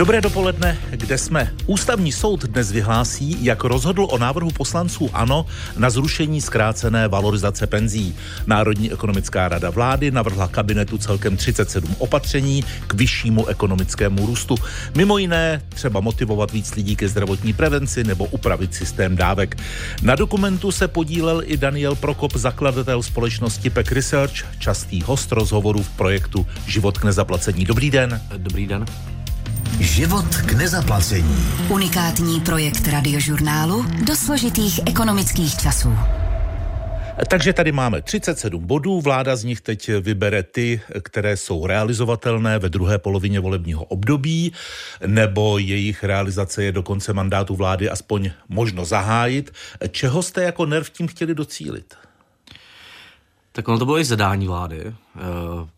Dobré 0.00 0.20
dopoledne, 0.20 0.78
kde 0.90 1.18
jsme? 1.18 1.52
Ústavní 1.66 2.12
soud 2.12 2.44
dnes 2.44 2.72
vyhlásí, 2.72 3.44
jak 3.44 3.64
rozhodl 3.64 4.06
o 4.10 4.18
návrhu 4.18 4.50
poslanců 4.50 5.10
ANO 5.12 5.46
na 5.76 5.90
zrušení 5.90 6.40
zkrácené 6.40 7.08
valorizace 7.08 7.66
penzí. 7.66 8.16
Národní 8.46 8.92
ekonomická 8.92 9.48
rada 9.48 9.70
vlády 9.70 10.10
navrhla 10.10 10.48
kabinetu 10.48 10.98
celkem 10.98 11.36
37 11.36 11.96
opatření 11.98 12.64
k 12.86 12.94
vyššímu 12.94 13.46
ekonomickému 13.46 14.26
růstu. 14.26 14.54
Mimo 14.94 15.18
jiné 15.18 15.62
třeba 15.68 16.00
motivovat 16.00 16.52
víc 16.52 16.74
lidí 16.74 16.96
ke 16.96 17.08
zdravotní 17.08 17.52
prevenci 17.52 18.04
nebo 18.04 18.24
upravit 18.24 18.74
systém 18.74 19.16
dávek. 19.16 19.56
Na 20.02 20.14
dokumentu 20.14 20.72
se 20.72 20.88
podílel 20.88 21.42
i 21.44 21.56
Daniel 21.56 21.94
Prokop, 21.94 22.36
zakladatel 22.36 23.02
společnosti 23.02 23.70
PEC 23.70 23.90
Research, 23.90 24.58
častý 24.58 25.02
host 25.02 25.32
rozhovoru 25.32 25.82
v 25.82 25.90
projektu 25.90 26.46
Život 26.66 26.98
k 26.98 27.04
nezaplacení. 27.04 27.64
Dobrý 27.64 27.90
den. 27.90 28.20
Dobrý 28.36 28.66
den. 28.66 28.84
Život 29.78 30.36
k 30.36 30.52
nezaplacení. 30.52 31.36
Unikátní 31.68 32.40
projekt 32.40 32.88
radiožurnálu 32.88 33.86
do 34.06 34.16
složitých 34.16 34.80
ekonomických 34.86 35.56
časů. 35.56 35.92
Takže 37.28 37.52
tady 37.52 37.72
máme 37.72 38.02
37 38.02 38.66
bodů, 38.66 39.00
vláda 39.00 39.36
z 39.36 39.44
nich 39.44 39.60
teď 39.60 39.90
vybere 40.00 40.42
ty, 40.42 40.80
které 41.02 41.36
jsou 41.36 41.66
realizovatelné 41.66 42.58
ve 42.58 42.68
druhé 42.68 42.98
polovině 42.98 43.40
volebního 43.40 43.84
období, 43.84 44.52
nebo 45.06 45.58
jejich 45.58 46.04
realizace 46.04 46.64
je 46.64 46.72
do 46.72 46.82
konce 46.82 47.12
mandátu 47.12 47.56
vlády 47.56 47.90
aspoň 47.90 48.30
možno 48.48 48.84
zahájit. 48.84 49.52
Čeho 49.90 50.22
jste 50.22 50.42
jako 50.42 50.66
nerv 50.66 50.90
tím 50.90 51.08
chtěli 51.08 51.34
docílit? 51.34 51.94
Tak 53.52 53.68
ono 53.68 53.78
to 53.78 53.84
bylo 53.84 53.98
i 53.98 54.04
zadání 54.04 54.46
vlády, 54.46 54.82
eh, 54.86 54.92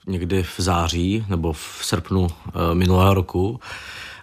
někdy 0.06 0.42
v 0.42 0.54
září 0.58 1.24
nebo 1.28 1.52
v 1.52 1.78
srpnu 1.82 2.26
eh, 2.28 2.74
minulého 2.74 3.14
roku. 3.14 3.60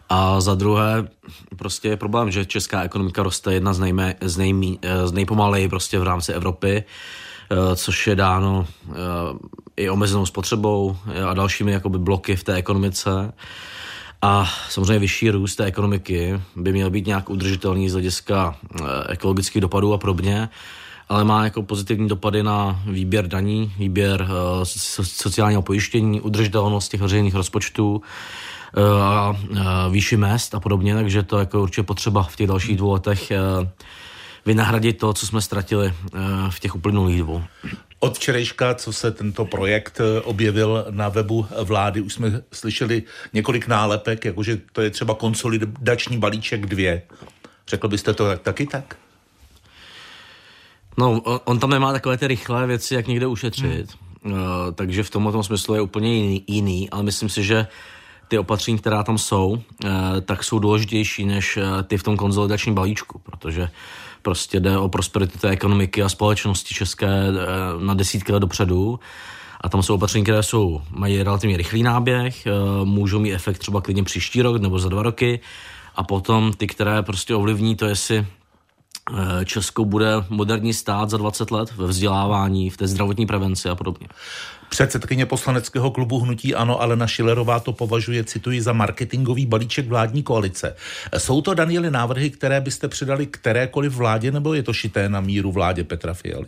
A 0.09 0.42
za 0.42 0.55
druhé, 0.55 1.08
prostě 1.55 1.88
je 1.88 1.97
problém, 1.97 2.31
že 2.31 2.45
česká 2.45 2.83
ekonomika 2.83 3.23
roste 3.23 3.53
jedna 3.53 3.73
z, 3.73 3.80
nejmé, 3.80 4.16
z, 4.22 4.38
nejmí, 4.38 4.80
eh, 4.81 5.08
z 5.08 5.11
nejpomaleji 5.11 5.70
prostě 5.70 6.00
v 6.00 6.03
rámci 6.03 6.33
Evropy, 6.33 6.83
což 7.75 8.08
je 8.08 8.16
dáno 8.16 8.67
i 9.77 9.89
omezenou 9.89 10.25
spotřebou 10.25 10.97
a 11.30 11.33
dalšími 11.33 11.72
jakoby 11.72 11.97
bloky 11.97 12.36
v 12.36 12.44
té 12.44 12.53
ekonomice. 12.53 13.33
A 14.22 14.50
samozřejmě 14.70 15.00
vyšší 15.00 15.30
růst 15.30 15.55
té 15.55 15.66
ekonomiky 15.66 16.42
by 16.55 16.73
měl 16.73 16.89
být 16.89 17.08
nějak 17.08 17.30
udržitelný 17.30 17.89
z 17.89 17.94
hlediska 17.94 18.55
ekologických 19.09 19.61
dopadů 19.61 19.94
a 19.94 19.97
podobně 19.97 20.50
ale 21.09 21.23
má 21.23 21.43
jako 21.43 21.63
pozitivní 21.63 22.07
dopady 22.07 22.43
na 22.43 22.83
výběr 22.85 23.27
daní, 23.27 23.73
výběr 23.77 24.21
uh, 24.21 24.27
sociálního 25.03 25.61
pojištění, 25.61 26.21
udržitelnost 26.21 26.89
těch 26.89 27.02
veřejných 27.02 27.35
rozpočtů 27.35 28.02
uh, 28.77 29.03
a 29.03 29.30
uh, 29.30 29.57
výši 29.91 30.17
mest 30.17 30.55
a 30.55 30.59
podobně, 30.59 30.95
takže 30.95 31.23
to 31.23 31.39
jako 31.39 31.61
určitě 31.61 31.83
potřeba 31.83 32.23
v 32.23 32.35
těch 32.35 32.47
dalších 32.47 32.77
dvou 32.77 32.91
letech 32.91 33.31
vynahradit 34.45 34.97
to, 34.97 35.13
co 35.13 35.27
jsme 35.27 35.41
ztratili 35.41 35.93
v 36.49 36.59
těch 36.59 36.75
uplynulých 36.75 37.21
dvou. 37.21 37.43
Od 37.99 38.17
včerejška, 38.17 38.75
co 38.75 38.93
se 38.93 39.11
tento 39.11 39.45
projekt 39.45 40.02
objevil 40.23 40.85
na 40.89 41.09
webu 41.09 41.47
vlády, 41.63 42.02
už 42.02 42.13
jsme 42.13 42.41
slyšeli 42.52 43.03
několik 43.33 43.67
nálepek, 43.67 44.25
jakože 44.25 44.57
to 44.71 44.81
je 44.81 44.89
třeba 44.89 45.13
konsolidační 45.13 46.17
balíček 46.17 46.65
dvě. 46.65 47.02
Řekl 47.67 47.87
byste 47.87 48.13
to 48.13 48.25
tak, 48.25 48.41
taky 48.41 48.65
tak? 48.65 48.95
No, 51.00 51.22
on 51.22 51.59
tam 51.59 51.69
nemá 51.69 51.92
takové 51.92 52.17
ty 52.17 52.28
rychlé 52.28 52.67
věci, 52.67 52.95
jak 52.95 53.08
někde 53.08 53.28
ušetřit. 53.28 53.88
Hmm. 54.23 54.33
Uh, 54.33 54.39
takže 54.75 55.03
v 55.03 55.09
tomto 55.09 55.44
smyslu 55.44 55.75
je 55.75 55.81
úplně 55.81 56.16
jiný, 56.16 56.44
jiný, 56.47 56.89
ale 56.89 57.03
myslím 57.03 57.30
si, 57.30 57.44
že 57.44 57.67
ty 58.28 58.38
opatření, 58.38 58.78
která 58.78 59.03
tam 59.03 59.17
jsou, 59.17 59.47
uh, 59.50 59.61
tak 60.25 60.44
jsou 60.44 60.59
důležitější 60.59 61.25
než 61.25 61.58
uh, 61.58 61.64
ty 61.88 61.97
v 61.97 62.03
tom 62.03 62.17
konzolidačním 62.17 62.75
balíčku, 62.75 63.20
protože 63.23 63.70
prostě 64.21 64.60
jde 64.60 64.77
o 64.77 64.89
prosperitu 64.89 65.39
té 65.39 65.49
ekonomiky 65.49 66.04
a 66.04 66.10
společnosti 66.10 66.73
české 66.73 67.08
na 67.80 67.93
desítky 67.93 68.31
let 68.31 68.39
dopředu. 68.39 68.99
A 69.61 69.70
tam 69.70 69.83
jsou 69.83 69.95
opatření, 69.95 70.23
které 70.23 70.43
jsou, 70.43 70.81
mají 70.92 71.23
relativně 71.23 71.58
rychlý 71.58 71.83
náběh, 71.83 72.48
můžou 72.83 73.20
mít 73.20 73.33
efekt 73.33 73.58
třeba 73.58 73.81
klidně 73.81 74.04
příští 74.04 74.42
rok 74.42 74.61
nebo 74.61 74.80
za 74.80 74.89
dva 74.89 75.04
roky. 75.04 75.39
A 75.95 76.04
potom 76.04 76.54
ty, 76.54 76.67
které 76.67 77.02
prostě 77.02 77.36
ovlivní 77.36 77.76
to, 77.76 77.86
jestli 77.86 78.26
Česko 79.45 79.86
bude 79.86 80.14
moderní 80.30 80.73
stát 80.73 81.09
za 81.09 81.17
20 81.17 81.52
let 81.52 81.71
ve 81.75 81.87
vzdělávání, 81.87 82.70
v 82.70 82.77
té 82.77 82.87
zdravotní 82.87 83.25
prevenci 83.25 83.70
a 83.70 83.75
podobně. 83.75 84.08
Předsedkyně 84.70 85.25
poslaneckého 85.25 85.92
klubu 85.92 86.20
Hnutí 86.20 86.55
Ano 86.55 86.81
Alena 86.81 87.08
Šilerová 87.08 87.59
to 87.59 87.73
považuje, 87.73 88.23
cituji, 88.23 88.61
za 88.61 88.73
marketingový 88.73 89.45
balíček 89.45 89.87
vládní 89.87 90.23
koalice. 90.23 90.75
Jsou 91.17 91.42
to, 91.42 91.53
Danieli, 91.53 91.92
návrhy, 91.92 92.30
které 92.30 92.61
byste 92.61 92.87
přidali 92.87 93.25
kterékoliv 93.25 93.95
vládě, 93.95 94.31
nebo 94.31 94.53
je 94.53 94.64
to 94.64 94.73
šité 94.73 95.09
na 95.09 95.21
míru 95.21 95.52
vládě 95.52 95.83
Petra 95.83 96.14
Fialy? 96.14 96.48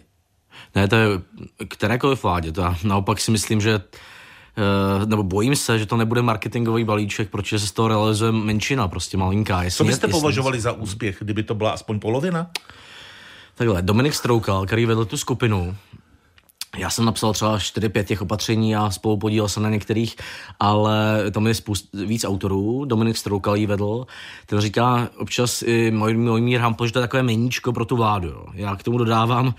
Ne, 0.76 0.88
to 0.88 0.96
je 0.96 1.08
kterékoliv 1.68 2.24
vládě. 2.24 2.52
To 2.52 2.62
já 2.62 2.76
naopak 2.84 3.20
si 3.20 3.32
myslím, 3.32 3.62
že 3.62 3.82
Eh, 3.82 3.82
nebo 5.06 5.24
bojím 5.24 5.56
se, 5.56 5.80
že 5.80 5.86
to 5.86 5.98
nebude 5.98 6.22
marketingový 6.22 6.84
balíček, 6.84 7.30
protože 7.30 7.60
se 7.60 7.68
z 7.68 7.72
toho 7.72 7.88
realizuje 7.88 8.32
menšina, 8.32 8.88
prostě 8.88 9.18
malinká. 9.18 9.64
Jestli, 9.64 9.78
Co 9.78 9.84
byste 9.84 10.08
jestli, 10.08 10.20
považovali 10.20 10.58
jestli... 10.58 10.64
za 10.64 10.72
úspěch, 10.72 11.18
kdyby 11.22 11.44
to 11.44 11.56
byla 11.56 11.72
aspoň 11.72 12.00
polovina? 12.00 12.48
Takhle, 13.56 13.82
Dominik 13.82 14.14
Stroukal, 14.14 14.66
který 14.66 14.86
vedl 14.86 15.06
tu 15.06 15.18
skupinu, 15.18 15.76
já 16.78 16.90
jsem 16.90 17.06
napsal 17.06 17.34
třeba 17.34 17.58
4-5 17.58 18.04
těch 18.04 18.22
opatření 18.22 18.76
a 18.76 18.90
spolu 18.90 19.18
podílel 19.18 19.50
se 19.50 19.60
na 19.60 19.70
některých, 19.70 20.16
ale 20.60 21.26
tam 21.32 21.48
je 21.48 21.54
spoust, 21.54 21.90
víc 22.06 22.26
autorů. 22.26 22.86
Dominik 22.86 23.18
Stroukal 23.18 23.56
jí 23.56 23.66
vedl. 23.66 24.06
Ten 24.46 24.60
říká 24.60 25.10
občas 25.18 25.62
i 25.62 25.92
můj, 25.92 26.18
můj 26.18 26.42
mír 26.42 26.60
Hampl, 26.60 26.86
že 26.86 26.94
to 26.94 27.00
je 27.00 27.04
takové 27.04 27.24
meníčko 27.24 27.74
pro 27.74 27.86
tu 27.86 27.96
vládu. 27.96 28.28
Jo. 28.28 28.46
Já 28.54 28.76
k 28.76 28.84
tomu 28.84 28.98
dodávám, 28.98 29.54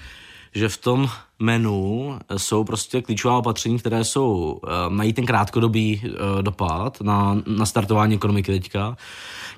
že 0.55 0.69
v 0.69 0.77
tom 0.77 1.09
menu 1.43 2.19
jsou 2.37 2.65
prostě 2.65 3.03
klíčová 3.03 3.39
opatření, 3.39 3.79
které 3.79 4.05
jsou, 4.05 4.61
uh, 4.63 4.71
mají 4.89 5.13
ten 5.13 5.27
krátkodobý 5.27 6.03
uh, 6.05 6.43
dopad 6.43 7.01
na, 7.01 7.43
na 7.47 7.67
startování 7.67 8.15
ekonomiky 8.15 8.53
teďka, 8.53 8.97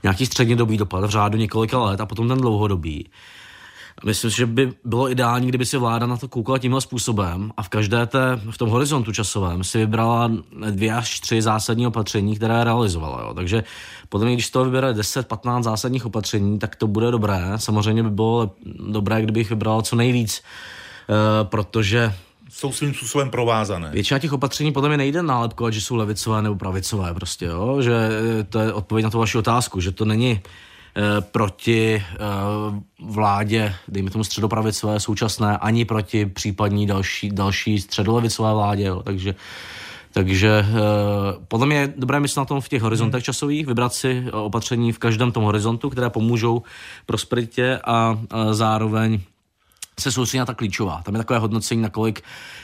nějaký 0.03 0.27
střednědobý 0.27 0.77
dopad 0.77 1.05
v 1.05 1.11
řádu 1.11 1.39
několika 1.39 1.79
let 1.79 2.01
a 2.01 2.07
potom 2.07 2.29
ten 2.29 2.39
dlouhodobý. 2.39 3.11
Myslím 4.05 4.31
si, 4.31 4.37
že 4.37 4.47
by 4.47 4.73
bylo 4.85 5.11
ideální, 5.11 5.49
kdyby 5.49 5.67
si 5.67 5.77
vláda 5.77 6.07
na 6.07 6.17
to 6.17 6.29
koukala 6.29 6.59
tímhle 6.59 6.81
způsobem 6.81 7.51
a 7.57 7.63
v 7.63 7.69
každé 7.69 8.07
té, 8.07 8.41
v 8.51 8.59
tom 8.59 8.69
horizontu 8.69 9.13
časovém 9.13 9.65
si 9.65 9.79
vybrala 9.79 10.31
dvě 10.71 10.95
až 10.95 11.21
tři 11.21 11.43
zásadní 11.43 11.87
opatření, 11.87 12.37
které 12.37 12.65
realizovala. 12.65 13.23
Jo. 13.23 13.35
Takže 13.35 13.65
potom, 14.09 14.33
když 14.33 14.51
to 14.51 14.65
vybere 14.65 14.93
10-15 14.93 15.63
zásadních 15.63 16.07
opatření, 16.07 16.59
tak 16.59 16.77
to 16.77 16.87
bude 16.87 17.11
dobré. 17.11 17.41
Samozřejmě 17.57 18.03
by 18.03 18.11
bylo 18.11 18.51
dobré, 18.89 19.23
kdybych 19.23 19.51
vybral 19.51 19.83
co 19.83 19.97
nejvíc 19.97 20.43
Eh, 20.43 20.45
protože 21.43 22.15
jsou 22.55 22.73
svým 22.73 22.95
způsobem 22.95 23.31
provázané. 23.31 23.91
Většina 23.91 24.19
těch 24.19 24.33
opatření 24.33 24.73
podle 24.73 24.89
mě 24.89 24.99
nejde 24.99 25.23
nálepkovat, 25.23 25.75
že 25.75 25.81
jsou 25.81 25.97
levicové 25.97 26.43
nebo 26.43 26.55
pravicové 26.55 27.15
prostě, 27.15 27.45
jo? 27.45 27.83
že 27.83 27.95
eh, 28.41 28.45
to 28.45 28.59
je 28.59 28.73
odpověď 28.73 29.05
na 29.05 29.11
tu 29.11 29.19
vaši 29.19 29.39
otázku, 29.39 29.81
že 29.81 29.93
to 29.93 30.05
není 30.05 30.31
e, 30.31 30.41
proti 31.21 31.95
e, 31.95 32.03
vládě, 33.01 33.75
dejme 33.89 34.11
tomu 34.11 34.25
středopravicové 34.25 35.01
současné, 35.01 35.59
ani 35.59 35.85
proti 35.85 36.27
případní 36.27 36.87
další, 36.87 37.31
další 37.31 37.81
středolevicové 37.81 38.55
vládě, 38.55 38.85
jo? 38.85 39.03
takže 39.03 39.35
takže 40.13 40.49
e, 40.49 40.65
podle 41.49 41.67
mě 41.67 41.77
je 41.77 41.95
dobré 41.97 42.21
myslet 42.21 42.41
na 42.41 42.45
tom 42.45 42.61
v 42.61 42.69
těch 42.69 42.83
horizontech 42.83 43.19
hmm. 43.19 43.25
časových, 43.25 43.67
vybrat 43.67 43.95
si 43.95 44.25
opatření 44.33 44.93
v 44.93 44.99
každém 44.99 45.33
tom 45.33 45.45
horizontu, 45.45 45.91
které 45.91 46.11
pomůžou 46.11 46.63
prosperitě 47.07 47.81
a, 47.85 48.19
a 48.31 48.55
zároveň 48.55 49.21
se 50.01 50.13
soustředí 50.13 50.39
na 50.39 50.47
ta 50.47 50.55
klíčová. 50.55 51.01
Tam 51.05 51.15
je 51.15 51.19
takové 51.19 51.39
hodnocení, 51.39 51.83
nakolik 51.83 52.23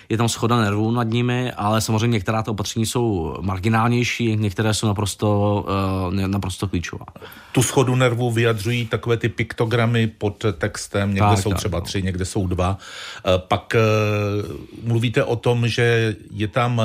je 0.09 0.17
tam 0.17 0.29
schoda 0.29 0.61
nervů 0.61 0.91
nad 0.91 1.03
nimi, 1.03 1.53
ale 1.53 1.81
samozřejmě 1.81 2.07
některá 2.07 2.43
ta 2.43 2.51
opatření 2.51 2.87
jsou 2.87 3.37
marginálnější, 3.41 4.37
některé 4.37 4.75
jsou 4.75 4.87
naprosto, 4.87 5.65
uh, 6.09 6.15
naprosto 6.15 6.69
klíčová. 6.69 7.05
Tu 7.53 7.63
schodu 7.63 7.95
nervů 7.95 8.31
vyjadřují 8.31 8.87
takové 8.87 9.17
ty 9.17 9.29
piktogramy 9.29 10.07
pod 10.07 10.45
textem, 10.59 11.15
někde 11.15 11.29
tak, 11.29 11.39
jsou 11.39 11.51
tak, 11.51 11.59
třeba 11.59 11.79
no. 11.79 11.85
tři, 11.85 12.03
někde 12.03 12.25
jsou 12.25 12.47
dva. 12.47 12.79
Uh, 13.27 13.33
pak 13.49 13.75
uh, 13.75 14.89
mluvíte 14.89 15.25
o 15.25 15.37
tom, 15.37 15.69
že 15.69 16.17
je 16.31 16.49
tam 16.49 16.79
uh, 16.79 16.85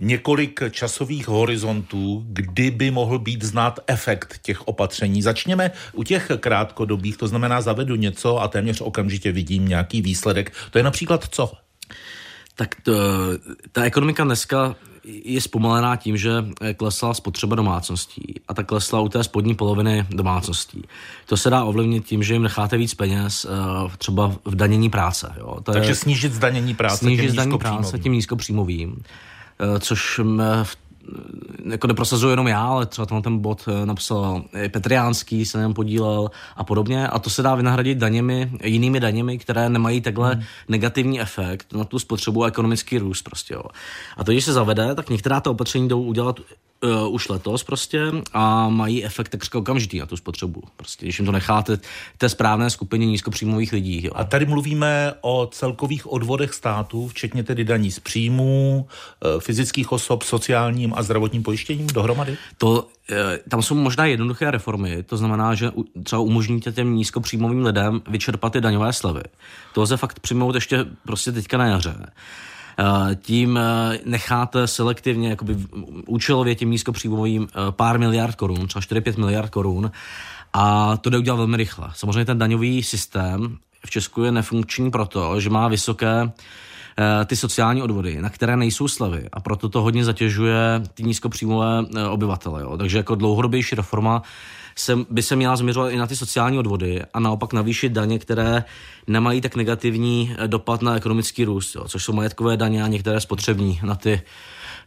několik 0.00 0.60
časových 0.70 1.28
horizontů, 1.28 2.24
kdy 2.28 2.70
by 2.70 2.90
mohl 2.90 3.18
být 3.18 3.44
znát 3.44 3.80
efekt 3.86 4.38
těch 4.42 4.68
opatření. 4.68 5.22
Začněme 5.22 5.70
u 5.92 6.02
těch 6.02 6.30
krátkodobých, 6.40 7.16
to 7.16 7.28
znamená 7.28 7.60
zavedu 7.60 7.96
něco 7.96 8.38
a 8.42 8.48
téměř 8.48 8.80
okamžitě 8.80 9.32
vidím 9.32 9.68
nějaký 9.68 10.02
výsledek. 10.02 10.52
To 10.70 10.78
je 10.78 10.84
například 10.84 11.24
co? 11.30 11.52
Tak 12.54 12.74
to, 12.82 12.92
ta 13.72 13.82
ekonomika 13.82 14.24
dneska 14.24 14.76
je 15.04 15.40
zpomalená 15.40 15.96
tím, 15.96 16.16
že 16.16 16.30
klesla 16.76 17.14
spotřeba 17.14 17.56
domácností 17.56 18.34
a 18.48 18.54
tak 18.54 18.66
klesla 18.66 19.00
u 19.00 19.08
té 19.08 19.24
spodní 19.24 19.54
poloviny 19.54 20.06
domácností. 20.10 20.82
To 21.26 21.36
se 21.36 21.50
dá 21.50 21.64
ovlivnit 21.64 22.06
tím, 22.06 22.22
že 22.22 22.34
jim 22.34 22.42
necháte 22.42 22.76
víc 22.76 22.94
peněz 22.94 23.46
eh, 23.48 23.96
třeba 23.98 24.32
v 24.44 24.54
danění 24.54 24.90
práce. 24.90 25.34
Jo. 25.38 25.60
To 25.62 25.72
Takže 25.72 25.90
je, 25.90 25.94
snížit 25.94 26.32
zdanění 26.32 26.74
práce 26.74 26.96
snížit 26.96 27.30
zdanění 27.30 27.58
práce 27.58 27.98
tím 27.98 28.12
nízkopříjmovým. 28.12 29.02
Eh, 29.60 29.80
což 29.80 30.20
jako 31.70 31.86
neprosazuju 31.86 32.30
jenom 32.30 32.46
já, 32.46 32.60
ale 32.60 32.86
třeba 32.86 33.06
tam 33.06 33.22
ten 33.22 33.38
bod 33.38 33.68
eh, 33.68 33.86
napsal 33.86 34.44
Petriánský, 34.70 35.46
se 35.46 35.58
něm 35.58 35.74
podílel 35.74 36.30
a 36.56 36.64
podobně. 36.64 37.08
A 37.08 37.18
to 37.18 37.30
se 37.30 37.42
dá 37.42 37.54
vynahradit 37.54 37.98
daněmi, 37.98 38.50
jinými 38.64 39.00
daněmi, 39.00 39.38
které 39.38 39.68
nemají 39.68 40.00
takhle 40.00 40.34
hmm. 40.34 40.44
negativní 40.68 41.20
efekt 41.20 41.72
na 41.72 41.84
tu 41.84 41.98
spotřebu 41.98 42.44
a 42.44 42.48
ekonomický 42.48 42.98
růst 42.98 43.22
prostě. 43.22 43.54
Jo. 43.54 43.62
A 44.16 44.24
to, 44.24 44.32
když 44.32 44.44
se 44.44 44.52
zavede, 44.52 44.94
tak 44.94 45.10
některá 45.10 45.40
ta 45.40 45.50
opatření 45.50 45.88
jdou 45.88 46.02
udělat 46.02 46.40
uh, 46.82 47.14
už 47.14 47.28
letos 47.28 47.64
prostě 47.64 48.02
a 48.32 48.68
mají 48.68 49.04
efekt 49.04 49.28
takřka 49.28 49.58
okamžitý 49.58 49.98
na 49.98 50.06
tu 50.06 50.16
spotřebu. 50.16 50.62
Prostě, 50.76 51.06
když 51.06 51.18
jim 51.18 51.26
to 51.26 51.32
necháte 51.32 51.78
té 52.18 52.28
správné 52.28 52.70
skupině 52.70 53.06
nízkopříjmových 53.06 53.72
lidí. 53.72 54.04
Jo. 54.04 54.12
A 54.14 54.24
tady 54.24 54.46
mluvíme 54.46 55.14
o 55.20 55.48
celkových 55.52 56.12
odvodech 56.12 56.54
států, 56.54 57.08
včetně 57.08 57.44
tedy 57.44 57.64
daní 57.64 57.90
z 57.90 58.00
příjmů, 58.00 58.86
uh, 59.34 59.40
fyzických 59.40 59.92
osob, 59.92 60.22
sociálním 60.22 60.92
a 60.96 61.02
zdravotním 61.02 61.42
pojištěním 61.42 61.86
dohromady? 61.86 62.36
To, 62.58 62.88
eh, 63.10 63.38
tam 63.48 63.62
jsou 63.62 63.74
možná 63.74 64.04
jednoduché 64.04 64.50
reformy, 64.50 65.02
to 65.02 65.16
znamená, 65.16 65.54
že 65.54 65.70
třeba 66.02 66.20
umožníte 66.20 66.72
těm 66.72 66.94
nízkopříjmovým 66.94 67.64
lidem 67.64 68.02
vyčerpat 68.10 68.52
ty 68.52 68.60
daňové 68.60 68.92
slevy. 68.92 69.22
To 69.74 69.82
lze 69.82 69.96
fakt 69.96 70.20
přijmout 70.20 70.54
ještě 70.54 70.86
prostě 71.06 71.32
teďka 71.32 71.58
na 71.58 71.66
jaře. 71.66 72.06
Eh, 72.80 73.14
tím 73.14 73.56
eh, 73.58 73.98
necháte 74.04 74.66
selektivně, 74.66 75.28
jakoby 75.28 75.56
účelově 76.06 76.54
těm 76.54 76.70
nízkopříjmovým 76.70 77.48
eh, 77.50 77.72
pár 77.72 77.98
miliard 77.98 78.34
korun, 78.34 78.66
třeba 78.66 78.82
4-5 78.82 79.18
miliard 79.18 79.50
korun, 79.50 79.90
a 80.52 80.96
to 80.96 81.10
jde 81.10 81.18
udělat 81.18 81.36
velmi 81.36 81.56
rychle. 81.56 81.88
Samozřejmě 81.94 82.24
ten 82.24 82.38
daňový 82.38 82.82
systém 82.82 83.58
v 83.86 83.90
Česku 83.90 84.22
je 84.22 84.32
nefunkční 84.32 84.90
proto, 84.90 85.40
že 85.40 85.50
má 85.50 85.68
vysoké 85.68 86.32
ty 87.26 87.36
sociální 87.36 87.82
odvody, 87.82 88.20
na 88.20 88.30
které 88.30 88.56
nejsou 88.56 88.88
slevy 88.88 89.28
a 89.32 89.40
proto 89.40 89.68
to 89.68 89.82
hodně 89.82 90.04
zatěžuje 90.04 90.82
ty 90.94 91.02
nízkopříjmové 91.02 91.84
obyvatele. 92.08 92.62
Jo. 92.62 92.76
Takže 92.76 92.96
jako 92.96 93.14
dlouhodobější 93.14 93.76
reforma 93.76 94.22
se, 94.80 94.98
by 95.10 95.22
se 95.22 95.36
měla 95.36 95.56
změřovat 95.56 95.88
i 95.88 95.96
na 95.96 96.06
ty 96.06 96.16
sociální 96.16 96.58
odvody 96.58 97.02
a 97.14 97.20
naopak 97.20 97.52
navýšit 97.52 97.92
daně, 97.92 98.18
které 98.18 98.64
nemají 99.06 99.40
tak 99.40 99.56
negativní 99.56 100.36
eh, 100.38 100.48
dopad 100.48 100.82
na 100.82 100.96
ekonomický 100.96 101.44
růst, 101.44 101.74
jo, 101.74 101.84
což 101.88 102.04
jsou 102.04 102.12
majetkové 102.12 102.56
daně 102.56 102.82
a 102.82 102.86
některé 102.86 103.20
spotřební 103.20 103.80
na 103.82 103.94
ty 103.94 104.22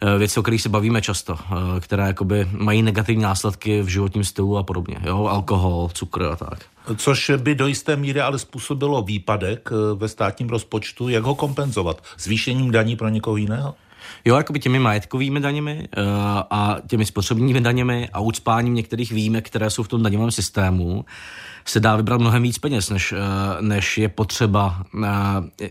eh, 0.02 0.18
věci, 0.18 0.40
o 0.40 0.44
kterých 0.44 0.62
se 0.62 0.70
bavíme 0.70 1.02
často, 1.02 1.38
eh, 1.40 1.80
které 1.80 2.08
jakoby 2.08 2.48
mají 2.52 2.82
negativní 2.82 3.24
následky 3.24 3.82
v 3.82 3.88
životním 3.88 4.24
stylu 4.24 4.58
a 4.58 4.64
podobně. 4.64 4.98
Jo? 5.04 5.26
Alkohol, 5.26 5.90
cukr 5.94 6.24
a 6.24 6.36
tak. 6.36 6.60
Což 6.96 7.32
by 7.38 7.56
do 7.56 7.68
jisté 7.68 7.96
míry 7.96 8.22
ale 8.22 8.40
způsobilo 8.40 9.02
výpadek 9.02 9.70
ve 9.96 10.08
státním 10.08 10.50
rozpočtu. 10.50 11.10
Jak 11.10 11.24
ho 11.24 11.36
kompenzovat? 11.36 12.04
Zvýšením 12.20 12.72
daní 12.72 12.96
pro 12.96 13.10
někoho 13.10 13.38
jiného? 13.38 13.76
Jo, 14.26 14.36
jakoby 14.36 14.60
těmi 14.60 14.80
majetkovými 14.80 15.40
daněmi 15.40 15.88
uh, 15.98 16.04
a 16.50 16.76
těmi 16.88 17.06
spotřebními 17.06 17.62
daněmi 17.62 18.10
a 18.14 18.20
ucpáním 18.20 18.74
některých 18.74 19.12
výjimek, 19.12 19.48
které 19.48 19.70
jsou 19.70 19.84
v 19.84 19.88
tom 19.88 20.04
daňovém 20.04 20.32
systému, 20.32 21.06
se 21.66 21.80
dá 21.80 21.96
vybrat 21.96 22.22
mnohem 22.22 22.44
víc 22.44 22.58
peněz, 22.58 22.90
než, 22.90 23.12
uh, 23.12 23.18
než 23.62 23.98
je 23.98 24.10
potřeba, 24.10 24.84
uh, 24.94 25.04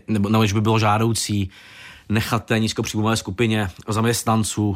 nebo 0.07 0.29
než 0.29 0.53
by 0.53 0.61
bylo 0.61 0.79
žádoucí 0.79 1.49
nechat 2.09 2.45
té 2.45 2.59
nízkopříjmové 2.59 3.17
skupině 3.17 3.69
zaměstnanců 3.87 4.69
uh, 4.69 4.75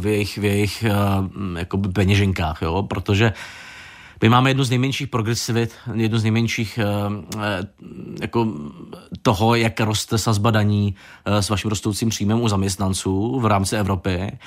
v 0.00 0.06
jejich, 0.06 0.38
v 0.38 0.44
jejich 0.44 0.84
uh, 0.86 1.58
jakoby 1.58 1.88
peněženkách, 1.88 2.62
jo? 2.62 2.82
protože 2.82 3.26
uh, 3.26 3.36
my 4.22 4.28
máme 4.28 4.50
jednu 4.50 4.64
z 4.64 4.70
nejmenších 4.70 5.08
progresivit, 5.08 5.74
jednu 5.94 6.18
z 6.18 6.22
nejmenších 6.22 6.78
uh, 7.34 7.40
jako 8.20 8.46
toho, 9.22 9.54
jak 9.54 9.80
roste 9.80 10.18
sazba 10.18 10.50
daní 10.50 10.94
uh, 11.26 11.34
s 11.34 11.48
vaším 11.48 11.70
rostoucím 11.70 12.08
příjmem 12.08 12.42
u 12.42 12.48
zaměstnanců 12.48 13.40
v 13.40 13.46
rámci 13.46 13.76
Evropy. 13.76 14.38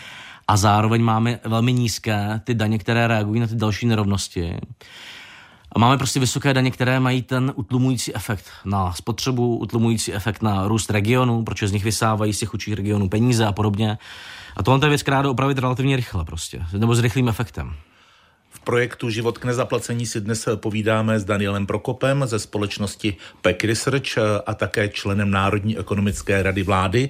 A 0.47 0.57
zároveň 0.57 1.01
máme 1.01 1.39
velmi 1.45 1.73
nízké 1.73 2.41
ty 2.43 2.53
daně, 2.53 2.79
které 2.79 3.07
reagují 3.07 3.39
na 3.39 3.47
ty 3.47 3.55
další 3.55 3.85
nerovnosti. 3.85 4.57
A 5.71 5.79
máme 5.79 5.97
prostě 5.97 6.19
vysoké 6.19 6.53
daně, 6.53 6.71
které 6.71 6.99
mají 6.99 7.21
ten 7.21 7.53
utlumující 7.55 8.15
efekt 8.15 8.45
na 8.65 8.93
spotřebu, 8.93 9.57
utlumující 9.57 10.13
efekt 10.13 10.41
na 10.41 10.67
růst 10.67 10.89
regionů, 10.89 11.43
protože 11.43 11.67
z 11.67 11.71
nich 11.71 11.83
vysávají 11.83 12.33
z 12.33 12.39
těch 12.39 12.49
chudších 12.49 12.73
regionů 12.73 13.09
peníze 13.09 13.45
a 13.45 13.51
podobně. 13.51 13.97
A 14.57 14.63
tohle 14.63 14.85
je 14.85 14.89
věc, 14.89 15.01
která 15.01 15.21
jde 15.21 15.29
opravit 15.29 15.57
relativně 15.57 15.95
rychle 15.95 16.25
prostě, 16.25 16.65
nebo 16.77 16.95
s 16.95 16.99
rychlým 16.99 17.29
efektem 17.29 17.75
projektu 18.63 19.09
Život 19.09 19.38
k 19.38 19.45
nezaplacení 19.45 20.05
si 20.05 20.21
dnes 20.21 20.47
povídáme 20.55 21.19
s 21.19 21.25
Danielem 21.25 21.65
Prokopem 21.65 22.23
ze 22.25 22.39
společnosti 22.39 23.15
PEC 23.41 23.63
Research 23.63 24.17
a 24.45 24.53
také 24.53 24.89
členem 24.89 25.31
Národní 25.31 25.77
ekonomické 25.77 26.44
rady 26.44 26.63
vlády. 26.63 27.09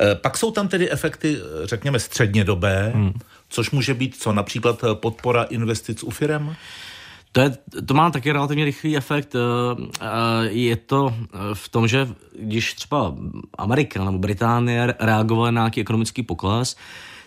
Eh, 0.00 0.14
pak 0.14 0.36
jsou 0.36 0.50
tam 0.50 0.68
tedy 0.68 0.90
efekty, 0.90 1.36
řekněme, 1.64 1.98
střednědobé, 1.98 2.92
hmm. 2.94 3.12
což 3.48 3.70
může 3.70 3.94
být 3.94 4.16
co, 4.16 4.32
například 4.32 4.84
podpora 4.94 5.42
investic 5.42 6.02
u 6.02 6.10
firem? 6.10 6.56
To, 7.32 7.40
je, 7.40 7.58
to 7.86 7.94
má 7.94 8.10
taky 8.10 8.32
relativně 8.32 8.64
rychlý 8.64 8.96
efekt. 8.96 9.34
Eh, 9.34 9.38
eh, 10.00 10.06
je 10.48 10.76
to 10.76 11.14
v 11.54 11.68
tom, 11.68 11.88
že 11.88 12.08
když 12.38 12.74
třeba 12.74 13.14
Amerika 13.58 14.04
nebo 14.04 14.18
Británie 14.18 14.94
reagovaly 15.00 15.52
na 15.52 15.60
nějaký 15.60 15.80
ekonomický 15.80 16.22
pokles, 16.22 16.76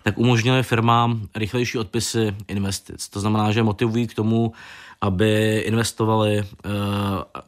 tak 0.03 0.17
umožňuje 0.17 0.63
firmám 0.63 1.27
rychlejší 1.35 1.77
odpisy 1.77 2.35
investic. 2.47 3.09
To 3.09 3.19
znamená, 3.19 3.51
že 3.51 3.63
motivují 3.63 4.07
k 4.07 4.13
tomu, 4.13 4.53
aby 5.01 5.63
investovali 5.65 6.39
uh, 6.39 6.71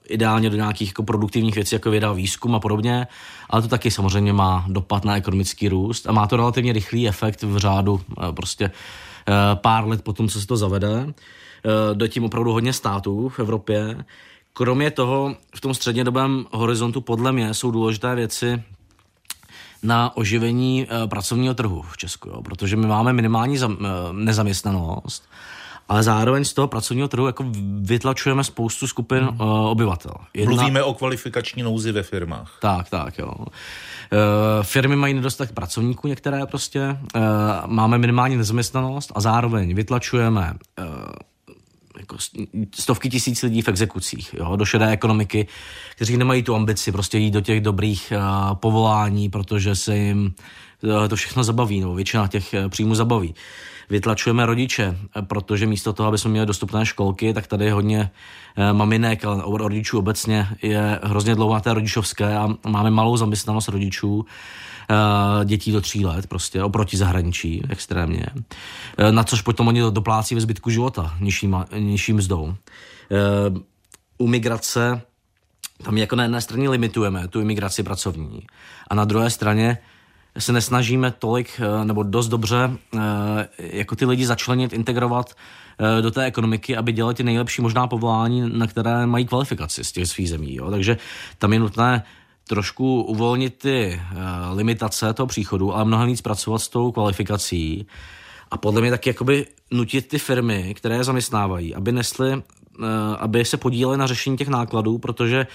ideálně 0.07 0.49
do 0.49 0.55
nějakých 0.55 0.87
jako 0.87 1.03
produktivních 1.03 1.55
věcí, 1.55 1.75
jako 1.75 1.91
věda, 1.91 2.13
výzkum 2.13 2.55
a 2.55 2.59
podobně, 2.59 3.07
ale 3.49 3.61
to 3.61 3.67
taky 3.67 3.91
samozřejmě 3.91 4.33
má 4.33 4.65
dopad 4.67 5.05
na 5.05 5.17
ekonomický 5.17 5.69
růst 5.69 6.07
a 6.07 6.11
má 6.11 6.27
to 6.27 6.35
relativně 6.35 6.73
rychlý 6.73 7.07
efekt 7.07 7.43
v 7.43 7.57
řádu 7.57 7.93
uh, 7.93 8.31
prostě 8.31 8.65
uh, 8.65 9.33
pár 9.55 9.87
let 9.87 10.01
potom, 10.01 10.27
co 10.27 10.41
se 10.41 10.47
to 10.47 10.57
zavede. 10.57 11.03
Uh, 11.05 11.11
do 11.93 12.07
tím 12.07 12.23
opravdu 12.23 12.51
hodně 12.51 12.73
států 12.73 13.29
v 13.29 13.39
Evropě. 13.39 14.05
Kromě 14.53 14.91
toho 14.91 15.35
v 15.55 15.61
tom 15.61 15.73
střednědobém 15.73 16.45
horizontu 16.51 17.01
podle 17.01 17.31
mě 17.31 17.53
jsou 17.53 17.71
důležité 17.71 18.15
věci, 18.15 18.63
na 19.83 20.17
oživení 20.17 20.85
uh, 20.85 21.09
pracovního 21.09 21.53
trhu 21.53 21.81
v 21.81 21.97
Česku, 21.97 22.29
jo? 22.29 22.41
protože 22.41 22.75
my 22.75 22.87
máme 22.87 23.13
minimální 23.13 23.59
uh, 23.59 23.73
nezaměstnanost, 24.11 25.23
ale 25.89 26.03
zároveň 26.03 26.45
z 26.45 26.53
toho 26.53 26.67
pracovního 26.67 27.07
trhu 27.07 27.27
jako 27.27 27.45
vytlačujeme 27.81 28.43
spoustu 28.43 28.87
skupin 28.87 29.23
hmm. 29.23 29.41
uh, 29.41 29.47
obyvatel. 29.49 30.13
Jedna... 30.33 30.55
Mluvíme 30.55 30.83
o 30.83 30.93
kvalifikační 30.93 31.63
nouzi 31.63 31.91
ve 31.91 32.03
firmách. 32.03 32.57
Tak, 32.61 32.89
tak, 32.89 33.17
jo. 33.17 33.33
Uh, 33.37 33.47
firmy 34.61 34.95
mají 34.95 35.13
nedostatek 35.13 35.55
pracovníků 35.55 36.07
některé 36.07 36.45
prostě, 36.45 36.97
uh, 37.15 37.21
máme 37.65 37.97
minimální 37.97 38.37
nezaměstnanost 38.37 39.11
a 39.15 39.21
zároveň 39.21 39.75
vytlačujeme 39.75 40.53
uh, 40.79 40.85
jako 41.99 42.17
stovky 42.75 43.09
tisíc 43.09 43.43
lidí 43.43 43.61
v 43.61 43.67
exekucích, 43.67 44.33
jo, 44.33 44.55
do 44.55 44.65
šedé 44.65 44.89
ekonomiky, 44.89 45.47
kteří 45.95 46.17
nemají 46.17 46.43
tu 46.43 46.55
ambici 46.55 46.91
prostě 46.91 47.17
jít 47.17 47.31
do 47.31 47.41
těch 47.41 47.61
dobrých 47.61 48.13
uh, 48.15 48.55
povolání, 48.55 49.29
protože 49.29 49.75
se 49.75 49.97
jim 49.97 50.33
to 51.09 51.15
všechno 51.15 51.43
zabaví, 51.43 51.79
nebo 51.79 51.95
většina 51.95 52.27
těch 52.27 52.55
uh, 52.63 52.69
příjmů 52.69 52.95
zabaví. 52.95 53.35
Vytlačujeme 53.89 54.45
rodiče, 54.45 54.97
protože 55.27 55.65
místo 55.67 55.93
toho, 55.93 56.07
aby 56.07 56.17
jsme 56.17 56.31
měli 56.31 56.45
dostupné 56.45 56.85
školky, 56.85 57.33
tak 57.33 57.47
tady 57.47 57.65
je 57.65 57.73
hodně 57.73 58.11
maminek, 58.71 59.25
ale 59.25 59.43
rodičů 59.57 59.99
obecně 59.99 60.47
je 60.61 60.99
hrozně 61.03 61.35
dlouhá 61.35 61.59
té 61.59 61.73
rodičovské 61.73 62.37
a 62.37 62.49
máme 62.67 62.91
malou 62.91 63.17
zaměstnanost 63.17 63.67
rodičů 63.67 64.25
Eh, 64.89 65.45
dětí 65.45 65.71
do 65.71 65.81
tří 65.81 66.05
let, 66.05 66.27
prostě 66.27 66.63
oproti 66.63 66.97
zahraničí 66.97 67.63
extrémně. 67.69 68.25
Eh, 68.97 69.11
na 69.11 69.23
což 69.23 69.41
potom 69.41 69.67
oni 69.67 69.81
doplácí 69.89 70.35
ve 70.35 70.41
zbytku 70.41 70.69
života 70.69 71.15
nižší, 71.19 71.51
nižší 71.77 72.13
mzdou. 72.13 72.55
Eh, 73.11 73.59
u 74.17 74.27
migrace 74.27 75.01
tam 75.83 75.97
jako 75.97 76.15
na 76.15 76.23
jedné 76.23 76.41
straně 76.41 76.69
limitujeme 76.69 77.27
tu 77.27 77.41
imigraci 77.41 77.83
pracovní 77.83 78.41
a 78.87 78.95
na 78.95 79.05
druhé 79.05 79.29
straně 79.29 79.77
se 80.39 80.53
nesnažíme 80.53 81.11
tolik 81.11 81.61
nebo 81.83 82.03
dost 82.03 82.27
dobře 82.27 82.71
jako 83.57 83.95
ty 83.95 84.05
lidi 84.05 84.25
začlenit, 84.25 84.73
integrovat 84.73 85.33
do 86.01 86.11
té 86.11 86.25
ekonomiky, 86.25 86.77
aby 86.77 86.91
dělali 86.91 87.13
ty 87.13 87.23
nejlepší 87.23 87.61
možná 87.61 87.87
povolání, 87.87 88.49
na 88.57 88.67
které 88.67 89.05
mají 89.05 89.25
kvalifikaci 89.25 89.83
z 89.83 89.91
těch 89.91 90.07
svých 90.07 90.29
zemí. 90.29 90.55
Jo. 90.55 90.71
Takže 90.71 90.97
tam 91.37 91.53
je 91.53 91.59
nutné 91.59 92.03
trošku 92.47 93.01
uvolnit 93.01 93.57
ty 93.57 94.01
uh, 94.11 94.57
limitace 94.57 95.13
toho 95.13 95.27
příchodu, 95.27 95.73
ale 95.73 95.85
mnohem 95.85 96.07
víc 96.07 96.21
pracovat 96.21 96.59
s 96.59 96.67
tou 96.67 96.91
kvalifikací 96.91 97.87
a 98.51 98.57
podle 98.57 98.81
mě 98.81 98.91
taky 98.91 99.09
jakoby 99.09 99.45
nutit 99.71 100.07
ty 100.07 100.19
firmy, 100.19 100.73
které 100.77 100.95
je 100.95 101.03
zaměstnávají, 101.03 101.75
aby 101.75 101.91
nesly, 101.91 102.33
uh, 102.33 102.41
aby 103.19 103.45
se 103.45 103.57
podílely 103.57 103.97
na 103.97 104.07
řešení 104.07 104.37
těch 104.37 104.47
nákladů, 104.47 104.97
protože 104.97 105.47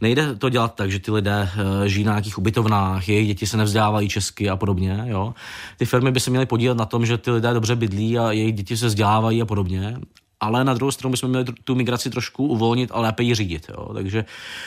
nejde 0.00 0.34
to 0.34 0.48
dělat 0.48 0.74
tak, 0.74 0.90
že 0.90 0.98
ty 0.98 1.10
lidé 1.10 1.50
uh, 1.54 1.84
žijí 1.86 2.04
na 2.04 2.12
nějakých 2.12 2.38
ubytovnách, 2.38 3.08
jejich 3.08 3.28
děti 3.28 3.46
se 3.46 3.56
nevzdávají 3.56 4.08
česky 4.08 4.50
a 4.50 4.56
podobně. 4.56 5.04
Jo? 5.06 5.34
Ty 5.76 5.84
firmy 5.84 6.12
by 6.12 6.20
se 6.20 6.30
měly 6.30 6.46
podílet 6.46 6.78
na 6.78 6.86
tom, 6.86 7.06
že 7.06 7.18
ty 7.18 7.30
lidé 7.30 7.54
dobře 7.54 7.76
bydlí 7.76 8.18
a 8.18 8.32
jejich 8.32 8.54
děti 8.54 8.76
se 8.76 8.86
vzdělávají 8.86 9.42
a 9.42 9.46
podobně 9.46 9.98
ale 10.40 10.64
na 10.64 10.74
druhou 10.74 10.90
stranu 10.90 11.10
bychom 11.10 11.30
měli 11.30 11.44
tu 11.64 11.74
migraci 11.74 12.10
trošku 12.10 12.46
uvolnit 12.46 12.90
a 12.92 13.00
lépe 13.00 13.22
ji 13.22 13.34
řídit. 13.34 13.66
Jo. 13.68 13.90
Takže 13.94 14.24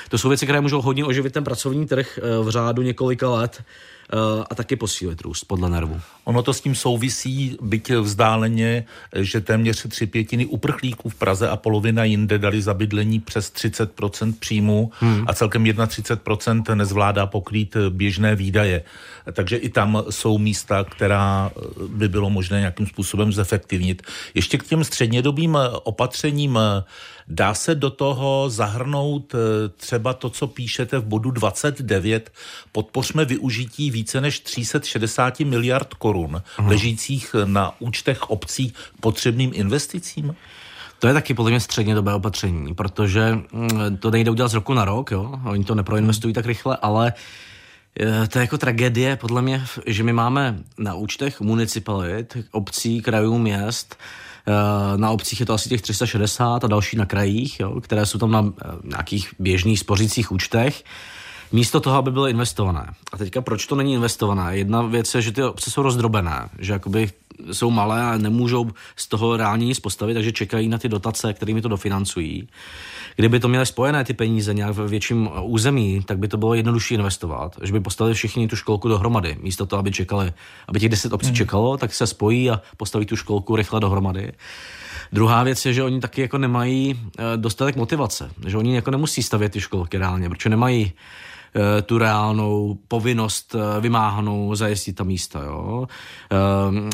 to 0.09 0.17
jsou 0.17 0.29
věci, 0.29 0.45
které 0.45 0.61
můžou 0.61 0.81
hodně 0.81 1.05
oživit 1.05 1.33
ten 1.33 1.43
pracovní 1.43 1.87
trh 1.87 2.19
eh, 2.21 2.43
v 2.43 2.49
řádu 2.49 2.81
několika 2.81 3.29
let. 3.29 3.63
a 4.49 4.55
taky 4.55 4.75
posílit 4.75 5.21
růst 5.21 5.43
podle 5.43 5.69
nervu. 5.69 6.01
Ono 6.23 6.43
to 6.43 6.53
s 6.53 6.61
tím 6.61 6.75
souvisí, 6.75 7.57
byť 7.61 7.91
vzdáleně, 7.91 8.85
že 9.15 9.41
téměř 9.41 9.87
tři 9.87 10.07
pětiny 10.07 10.45
uprchlíků 10.45 11.09
v 11.09 11.15
Praze 11.15 11.49
a 11.49 11.55
polovina 11.55 12.03
jinde 12.03 12.37
dali 12.37 12.61
za 12.61 12.73
bydlení 12.73 13.19
přes 13.19 13.53
30% 13.53 14.33
příjmu 14.39 14.91
hmm. 14.99 15.25
a 15.27 15.33
celkem 15.33 15.63
31% 15.63 16.75
nezvládá 16.75 17.25
pokrýt 17.25 17.77
běžné 17.89 18.35
výdaje. 18.35 18.83
Takže 19.33 19.57
i 19.57 19.69
tam 19.69 20.03
jsou 20.09 20.37
místa, 20.37 20.83
která 20.83 21.51
by 21.87 22.07
bylo 22.07 22.29
možné 22.29 22.59
nějakým 22.59 22.87
způsobem 22.87 23.33
zefektivnit. 23.33 24.01
Ještě 24.33 24.57
k 24.57 24.63
těm 24.63 24.83
střednědobým 24.83 25.57
opatřením 25.69 26.59
Dá 27.27 27.53
se 27.53 27.75
do 27.75 27.89
toho 27.89 28.49
zahrnout 28.49 29.35
eh, 29.35 29.69
třeba 29.69 30.13
to, 30.13 30.29
co 30.29 30.47
píšete 30.47 30.97
v 30.99 31.05
bodu 31.05 31.31
29, 31.31 32.31
podpořme 32.71 33.25
využití 33.25 33.91
více 33.91 34.21
než 34.21 34.39
360 34.39 35.39
miliard 35.39 35.93
korun 35.93 36.41
Aha. 36.57 36.69
ležících 36.69 37.35
na 37.45 37.71
účtech 37.79 38.29
obcí 38.29 38.73
potřebným 38.99 39.51
investicím? 39.53 40.35
To 40.99 41.07
je 41.07 41.13
taky 41.13 41.33
podle 41.33 41.51
mě 41.51 41.59
středně 41.59 41.95
dobé 41.95 42.13
opatření, 42.13 42.75
protože 42.75 43.39
mm, 43.51 43.97
to 43.97 44.11
nejde 44.11 44.31
udělat 44.31 44.47
z 44.47 44.53
roku 44.53 44.73
na 44.73 44.85
rok, 44.85 45.11
jo? 45.11 45.39
oni 45.45 45.63
to 45.63 45.75
neproinvestují 45.75 46.33
tak 46.33 46.45
rychle, 46.45 46.77
ale 46.81 47.13
eh, 47.99 48.27
to 48.27 48.39
je 48.39 48.43
jako 48.43 48.57
tragédie, 48.57 49.15
podle 49.15 49.41
mě, 49.41 49.65
že 49.85 50.03
my 50.03 50.13
máme 50.13 50.59
na 50.77 50.93
účtech 50.93 51.41
municipalit, 51.41 52.37
obcí, 52.51 53.01
krajů, 53.01 53.37
měst, 53.37 53.95
Eh, 53.95 54.32
na 54.97 55.11
obcích 55.11 55.39
je 55.39 55.45
to 55.45 55.53
asi 55.53 55.69
těch 55.69 55.81
360 55.81 56.63
a 56.63 56.67
další 56.67 56.97
na 56.97 57.05
krajích, 57.05 57.59
jo, 57.59 57.81
které 57.81 58.05
jsou 58.05 58.19
tam 58.19 58.31
na 58.31 58.45
eh, 58.45 58.67
nějakých 58.83 59.33
běžných 59.39 59.79
spořících 59.79 60.31
účtech 60.31 60.83
místo 61.51 61.79
toho, 61.79 61.97
aby 61.97 62.11
byly 62.11 62.31
investované. 62.31 62.89
A 63.13 63.17
teďka 63.17 63.41
proč 63.41 63.67
to 63.67 63.75
není 63.75 63.93
investované? 63.93 64.57
Jedna 64.57 64.81
věc 64.81 65.15
je, 65.15 65.21
že 65.21 65.31
ty 65.31 65.43
obce 65.43 65.71
jsou 65.71 65.81
rozdrobené, 65.81 66.49
že 66.59 66.73
jakoby 66.73 67.11
jsou 67.51 67.71
malé 67.71 68.03
a 68.03 68.17
nemůžou 68.17 68.71
z 68.95 69.07
toho 69.07 69.37
reálně 69.37 69.65
nic 69.65 69.79
postavit, 69.79 70.13
takže 70.13 70.31
čekají 70.31 70.67
na 70.67 70.77
ty 70.77 70.89
dotace, 70.89 71.33
kterými 71.33 71.61
to 71.61 71.67
dofinancují. 71.67 72.47
Kdyby 73.15 73.39
to 73.39 73.47
měly 73.47 73.65
spojené 73.65 74.03
ty 74.03 74.13
peníze 74.13 74.53
nějak 74.53 74.75
ve 74.75 74.87
větším 74.87 75.29
území, 75.41 76.03
tak 76.05 76.17
by 76.17 76.27
to 76.27 76.37
bylo 76.37 76.53
jednodušší 76.53 76.93
investovat, 76.93 77.57
že 77.61 77.73
by 77.73 77.79
postavili 77.79 78.15
všichni 78.15 78.47
tu 78.47 78.55
školku 78.55 78.87
dohromady, 78.87 79.37
místo 79.41 79.65
toho, 79.65 79.79
aby 79.79 79.91
čekali, 79.91 80.33
aby 80.67 80.79
těch 80.79 80.89
deset 80.89 81.13
obcí 81.13 81.27
hmm. 81.27 81.35
čekalo, 81.35 81.77
tak 81.77 81.93
se 81.93 82.07
spojí 82.07 82.49
a 82.49 82.61
postaví 82.77 83.05
tu 83.05 83.15
školku 83.15 83.55
rychle 83.55 83.79
dohromady. 83.79 84.31
Druhá 85.11 85.43
věc 85.43 85.65
je, 85.65 85.73
že 85.73 85.83
oni 85.83 85.99
taky 85.99 86.21
jako 86.21 86.37
nemají 86.37 86.99
eh, 87.17 87.37
dostatek 87.37 87.75
motivace, 87.75 88.31
že 88.47 88.57
oni 88.57 88.75
jako 88.75 88.91
nemusí 88.91 89.23
stavět 89.23 89.51
ty 89.51 89.61
školky 89.61 89.97
reálně, 89.97 90.29
protože 90.29 90.49
nemají 90.49 90.93
Eh, 90.93 91.32
tu 91.85 91.97
reálnou 91.97 92.77
povinnost 92.87 93.55
eh, 93.55 93.81
vymáhanou 93.81 94.55
zajistit 94.55 94.93
ta 94.93 95.03
místa. 95.03 95.43
Jo. 95.43 95.87
Ehm, 96.29 96.89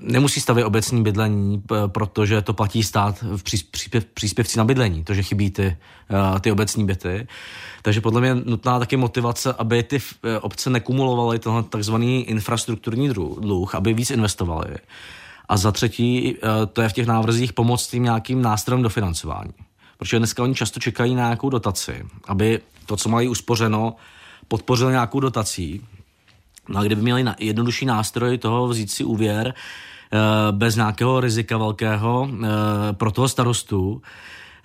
nemusí 0.00 0.40
stavět 0.40 0.64
obecní 0.64 1.02
bydlení, 1.02 1.62
protože 1.86 2.42
to 2.42 2.52
platí 2.52 2.82
stát 2.82 3.22
v 3.22 3.42
příspěv, 3.42 4.04
příspěvci 4.04 4.58
na 4.58 4.64
bydlení, 4.64 5.04
to, 5.04 5.14
že 5.14 5.22
chybí 5.22 5.50
ty, 5.50 5.76
eh, 6.36 6.40
ty 6.40 6.52
obecní 6.52 6.86
byty. 6.86 7.26
Takže 7.82 8.00
podle 8.00 8.20
mě 8.20 8.34
nutná 8.34 8.78
taky 8.78 8.96
motivace, 8.96 9.52
aby 9.58 9.82
ty 9.82 9.98
obce 10.40 10.70
nekumulovaly 10.70 11.38
tenhle 11.38 11.62
takzvaný 11.62 12.24
infrastrukturní 12.24 13.08
dluh, 13.40 13.74
aby 13.74 13.94
víc 13.94 14.10
investovaly. 14.10 14.74
A 15.48 15.56
za 15.56 15.72
třetí, 15.72 16.36
to 16.72 16.82
je 16.82 16.88
v 16.88 16.92
těch 16.92 17.06
návrzích 17.06 17.52
pomoct 17.52 17.86
tím 17.86 18.02
nějakým 18.02 18.42
nástrojům 18.42 18.82
dofinancování. 18.82 19.65
Protože 19.98 20.18
dneska 20.18 20.42
oni 20.42 20.54
často 20.54 20.80
čekají 20.80 21.14
na 21.14 21.22
nějakou 21.22 21.50
dotaci, 21.50 22.06
aby 22.28 22.60
to, 22.86 22.96
co 22.96 23.08
mají 23.08 23.28
uspořeno, 23.28 23.96
podpořil 24.48 24.90
nějakou 24.90 25.20
dotací. 25.20 25.80
No 26.68 26.80
a 26.80 26.82
kdyby 26.82 27.02
měli 27.02 27.24
jednodušší 27.38 27.86
nástroj 27.86 28.38
toho 28.38 28.68
vzít 28.68 28.90
si 28.90 29.04
úvěr 29.04 29.48
e, 29.48 29.52
bez 30.52 30.76
nějakého 30.76 31.20
rizika 31.20 31.58
velkého 31.58 32.28
e, 32.30 32.92
pro 32.92 33.10
toho 33.10 33.28
starostu, 33.28 34.02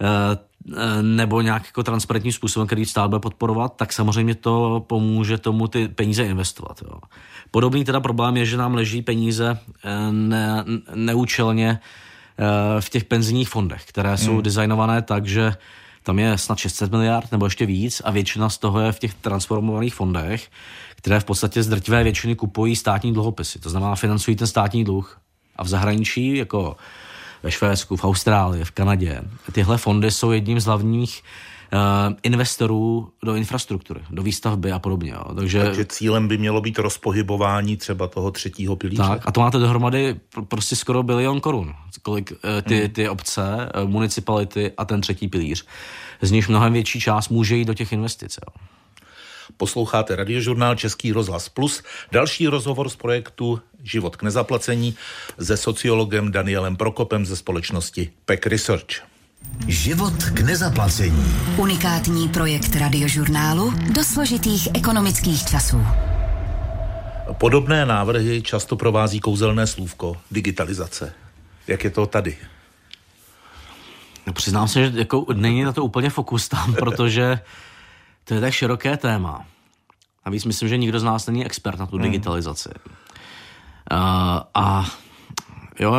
e, 0.02 1.02
nebo 1.02 1.42
nějak 1.42 1.66
jako 1.66 1.84
transparentním 1.84 2.34
způsobem, 2.34 2.68
který 2.68 2.86
stát 2.86 3.10
bude 3.10 3.20
podporovat, 3.20 3.76
tak 3.76 3.94
samozřejmě 3.94 4.36
to 4.36 4.86
pomůže 4.88 5.38
tomu 5.38 5.68
ty 5.68 5.88
peníze 5.88 6.24
investovat. 6.24 6.82
Jo. 6.82 7.00
Podobný 7.52 7.86
teda 7.86 8.00
problém 8.00 8.38
je, 8.38 8.46
že 8.46 8.58
nám 8.58 8.76
leží 8.76 9.02
peníze 9.02 9.60
ne, 10.12 10.66
neúčelně 10.96 11.80
v 12.80 12.90
těch 12.90 13.04
penzijních 13.04 13.50
fondech, 13.50 13.86
které 13.86 14.18
jsou 14.18 14.34
hmm. 14.34 14.42
designované 14.42 15.02
tak, 15.02 15.26
že 15.26 15.54
tam 16.04 16.20
je 16.20 16.38
snad 16.38 16.58
600 16.58 16.92
miliard 16.92 17.32
nebo 17.32 17.46
ještě 17.46 17.66
víc 17.66 18.02
a 18.06 18.12
většina 18.12 18.50
z 18.50 18.58
toho 18.58 18.80
je 18.80 18.92
v 18.92 19.00
těch 19.00 19.14
transformovaných 19.14 19.96
fondech, 19.96 20.50
které 20.96 21.20
v 21.20 21.26
podstatě 21.26 21.64
z 21.64 21.68
drtivé 21.68 22.04
většiny 22.04 22.36
kupují 22.36 22.76
státní 22.76 23.14
dluhopisy. 23.14 23.60
To 23.60 23.70
znamená, 23.70 23.96
financují 23.96 24.38
ten 24.38 24.48
státní 24.48 24.84
dluh. 24.84 25.22
A 25.56 25.64
v 25.64 25.68
zahraničí, 25.68 26.38
jako 26.38 26.78
ve 27.44 27.52
Švédsku, 27.52 27.96
v 27.96 28.06
Austrálii, 28.06 28.64
v 28.64 28.72
Kanadě, 28.72 29.22
tyhle 29.52 29.78
fondy 29.78 30.12
jsou 30.12 30.32
jedním 30.32 30.60
z 30.60 30.66
hlavních 30.66 31.24
investorů 32.24 33.10
do 33.24 33.36
infrastruktury, 33.36 34.02
do 34.10 34.24
výstavby 34.24 34.72
a 34.72 34.80
podobně. 34.80 35.12
Jo. 35.12 35.36
Takže, 35.36 35.64
Takže 35.64 35.86
cílem 35.86 36.28
by 36.28 36.38
mělo 36.38 36.62
být 36.62 36.80
rozpohybování 36.80 37.78
třeba 37.78 38.08
toho 38.08 38.32
třetího 38.32 38.76
pilíře. 38.76 39.04
Tak, 39.04 39.22
a 39.26 39.32
to 39.32 39.40
máte 39.40 39.58
dohromady 39.58 40.16
prostě 40.48 40.76
skoro 40.76 41.04
bilion 41.04 41.42
korun, 41.42 41.74
kolik 42.02 42.32
uh, 42.32 42.38
ty, 42.62 42.80
hmm. 42.80 42.90
ty 42.90 43.10
obce, 43.10 43.70
uh, 43.84 43.90
municipality 43.90 44.72
a 44.78 44.86
ten 44.86 45.02
třetí 45.02 45.28
pilíř. 45.28 45.66
Z 46.22 46.32
nich 46.32 46.50
mnohem 46.50 46.74
větší 46.74 47.00
část 47.00 47.30
může 47.30 47.56
jít 47.56 47.66
do 47.66 47.74
těch 47.74 47.92
investic. 47.92 48.38
Jo. 48.48 48.54
Posloucháte 49.58 50.16
radiožurnál 50.16 50.76
Český 50.76 51.12
rozhlas 51.12 51.50
Plus. 51.50 51.84
Další 52.12 52.48
rozhovor 52.48 52.90
z 52.90 52.96
projektu 52.96 53.62
Život 53.84 54.16
k 54.16 54.24
nezaplacení 54.24 54.96
se 55.40 55.58
sociologem 55.58 56.32
Danielem 56.32 56.76
Prokopem 56.76 57.26
ze 57.26 57.36
společnosti 57.36 58.12
PEC 58.26 58.46
Research. 58.46 59.11
Život 59.68 60.24
k 60.24 60.40
nezaplacení. 60.40 61.26
Unikátní 61.58 62.30
projekt 62.30 62.76
radiožurnálu 62.76 63.74
do 63.96 64.04
složitých 64.04 64.68
ekonomických 64.74 65.46
časů. 65.46 65.86
Podobné 67.32 67.86
návrhy 67.86 68.42
často 68.42 68.76
provází 68.76 69.20
kouzelné 69.20 69.68
slůvko 69.68 70.18
digitalizace. 70.32 71.14
Jak 71.68 71.84
je 71.84 71.90
to 71.90 72.06
tady? 72.06 72.38
No, 74.28 74.34
přiznám 74.34 74.68
se, 74.68 74.80
že 74.80 75.00
jako 75.00 75.26
není 75.34 75.64
na 75.64 75.72
to 75.72 75.84
úplně 75.84 76.10
fokus 76.10 76.50
tam, 76.50 76.74
protože 76.80 77.40
to 78.24 78.34
je 78.34 78.42
tak 78.42 78.54
široké 78.54 78.98
téma. 78.98 79.46
A 80.24 80.30
víc 80.30 80.46
myslím, 80.46 80.70
že 80.70 80.78
nikdo 80.78 81.00
z 81.00 81.04
nás 81.04 81.28
není 81.28 81.46
expert 81.46 81.80
na 81.80 81.86
tu 81.86 81.96
hmm. 81.96 82.04
digitalizaci. 82.04 82.70
Uh, 83.92 83.98
a 84.54 84.86
jo, 85.80 85.96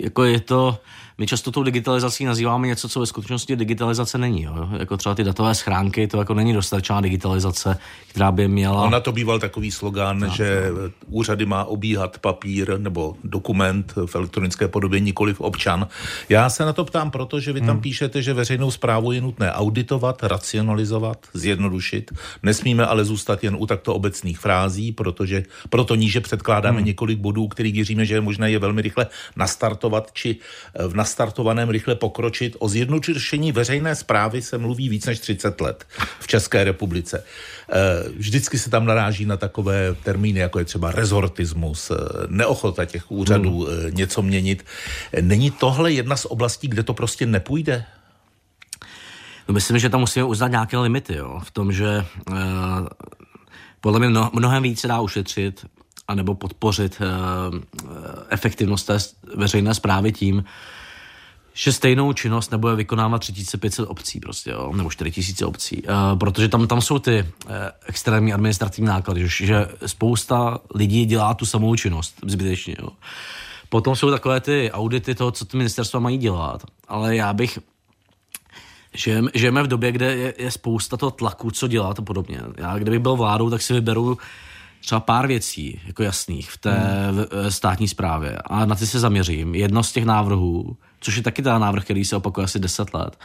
jako 0.00 0.24
je 0.24 0.40
to 0.40 0.78
my 1.18 1.26
často 1.26 1.50
tou 1.50 1.62
digitalizací 1.62 2.24
nazýváme 2.24 2.66
něco, 2.66 2.88
co 2.88 3.00
ve 3.00 3.06
skutečnosti 3.06 3.56
digitalizace 3.56 4.18
není. 4.18 4.42
Jo? 4.42 4.68
Jako 4.78 4.96
třeba 4.96 5.14
ty 5.14 5.24
datové 5.24 5.54
schránky, 5.54 6.06
to 6.06 6.18
jako 6.18 6.34
není 6.34 6.52
dostatečná 6.52 7.00
digitalizace, 7.00 7.78
která 8.08 8.32
by 8.32 8.48
měla... 8.48 8.82
Ona 8.82 9.00
to 9.00 9.12
býval 9.12 9.38
takový 9.38 9.70
slogan, 9.70 10.20
tak, 10.20 10.30
že 10.30 10.70
no. 10.70 10.90
úřady 11.06 11.46
má 11.46 11.64
obíhat 11.64 12.18
papír 12.18 12.78
nebo 12.78 13.16
dokument 13.24 13.94
v 14.06 14.14
elektronické 14.14 14.68
podobě, 14.68 15.00
nikoli 15.00 15.34
v 15.34 15.40
občan. 15.40 15.88
Já 16.28 16.50
se 16.50 16.64
na 16.64 16.72
to 16.72 16.84
ptám, 16.84 17.10
protože 17.10 17.52
vy 17.52 17.60
tam 17.60 17.70
hmm. 17.70 17.80
píšete, 17.80 18.22
že 18.22 18.34
veřejnou 18.34 18.70
zprávu 18.70 19.12
je 19.12 19.20
nutné 19.20 19.52
auditovat, 19.52 20.22
racionalizovat, 20.22 21.18
zjednodušit. 21.34 22.12
Nesmíme 22.42 22.86
ale 22.86 23.04
zůstat 23.04 23.44
jen 23.44 23.56
u 23.58 23.66
takto 23.66 23.94
obecných 23.94 24.38
frází, 24.38 24.92
protože 24.92 25.42
proto 25.70 25.94
níže 25.94 26.20
předkládáme 26.20 26.76
hmm. 26.78 26.86
několik 26.86 27.18
bodů, 27.18 27.48
který 27.48 27.72
věříme, 27.72 28.04
že 28.04 28.14
je 28.14 28.20
možné 28.20 28.50
je 28.50 28.58
velmi 28.58 28.82
rychle 28.82 29.06
nastartovat 29.36 30.12
či 30.12 30.36
v 30.88 30.94
nastartovaném 31.04 31.68
rychle 31.68 31.94
pokročit. 31.94 32.56
O 32.58 32.68
zjednodušení 32.68 33.52
veřejné 33.52 33.94
zprávy 33.94 34.42
se 34.42 34.58
mluví 34.58 34.88
víc 34.88 35.06
než 35.06 35.20
30 35.20 35.60
let 35.60 35.84
v 36.20 36.26
České 36.26 36.64
republice. 36.64 37.24
Eh, 37.24 38.08
vždycky 38.16 38.58
se 38.58 38.70
tam 38.70 38.86
naráží 38.86 39.24
na 39.24 39.36
takové 39.36 39.94
termíny, 40.04 40.40
jako 40.40 40.58
je 40.58 40.64
třeba 40.64 40.92
rezortismus, 40.92 41.90
eh, 41.90 41.94
neochota 42.28 42.84
těch 42.84 43.10
úřadů 43.12 43.68
hmm. 43.68 43.94
něco 43.94 44.22
měnit. 44.22 44.64
Není 45.20 45.50
tohle 45.50 45.92
jedna 45.92 46.16
z 46.16 46.24
oblastí, 46.24 46.68
kde 46.68 46.82
to 46.82 46.94
prostě 46.94 47.26
nepůjde? 47.26 47.84
No 49.48 49.54
myslím, 49.54 49.78
že 49.78 49.92
tam 49.92 50.00
musíme 50.00 50.24
uznat 50.24 50.48
nějaké 50.48 50.78
limity, 50.78 51.14
jo? 51.14 51.40
v 51.44 51.50
tom, 51.50 51.72
že 51.72 52.04
uh, 52.30 52.36
podle 53.80 53.98
mě 54.00 54.08
mnohem 54.32 54.62
více 54.62 54.88
dá 54.88 55.00
ušetřit 55.00 55.66
anebo 56.08 56.34
podpořit 56.34 57.00
uh, 57.00 57.06
efektivnost 58.28 58.86
té 58.86 58.98
veřejné 59.36 59.74
zprávy 59.74 60.12
tím, 60.12 60.44
že 61.54 61.72
stejnou 61.72 62.12
činnost 62.12 62.52
nebude 62.52 62.74
vykonávat 62.74 63.18
3500 63.18 63.88
obcí 63.88 64.20
prostě, 64.20 64.50
jo, 64.50 64.72
nebo 64.76 64.90
4000 64.90 65.46
obcí, 65.46 65.82
uh, 65.82 66.18
protože 66.18 66.48
tam, 66.48 66.66
tam 66.66 66.80
jsou 66.80 66.98
ty 66.98 67.22
uh, 67.22 67.52
extrémní 67.86 68.32
administrativní 68.32 68.88
náklady, 68.88 69.28
že, 69.28 69.46
že 69.46 69.68
spousta 69.86 70.58
lidí 70.74 71.04
dělá 71.04 71.34
tu 71.34 71.46
samou 71.46 71.76
činnost 71.76 72.14
zbytečně. 72.26 72.76
Jo. 72.82 72.88
Potom 73.68 73.96
jsou 73.96 74.10
takové 74.10 74.40
ty 74.40 74.70
audity 74.72 75.14
toho, 75.14 75.30
co 75.30 75.44
ty 75.44 75.56
ministerstva 75.56 76.00
mají 76.00 76.18
dělat, 76.18 76.62
ale 76.88 77.16
já 77.16 77.32
bych 77.32 77.58
žijeme, 78.94 79.30
žijeme 79.34 79.62
v 79.62 79.66
době, 79.66 79.92
kde 79.92 80.16
je, 80.16 80.34
je 80.38 80.50
spousta 80.50 80.96
toho 80.96 81.10
tlaku, 81.10 81.50
co 81.50 81.68
dělat 81.68 81.98
a 81.98 82.02
podobně. 82.02 82.40
Já 82.56 82.78
kdybych 82.78 83.00
byl 83.00 83.16
vládou, 83.16 83.50
tak 83.50 83.62
si 83.62 83.72
vyberu 83.72 84.18
třeba 84.80 85.00
pár 85.00 85.26
věcí, 85.26 85.80
jako 85.86 86.02
jasných, 86.02 86.50
v 86.50 86.58
té 86.58 86.70
hmm. 86.70 87.18
v, 87.18 87.50
státní 87.50 87.88
správě 87.88 88.38
a 88.44 88.66
na 88.66 88.74
ty 88.74 88.86
se 88.86 89.00
zaměřím. 89.00 89.54
Jedno 89.54 89.82
z 89.82 89.92
těch 89.92 90.04
návrhů, 90.04 90.76
což 91.04 91.16
je 91.16 91.22
taky 91.22 91.42
ten 91.42 91.60
návrh, 91.60 91.84
který 91.84 92.04
se 92.04 92.16
opakuje 92.16 92.44
asi 92.44 92.58
10 92.58 92.94
let, 92.94 93.18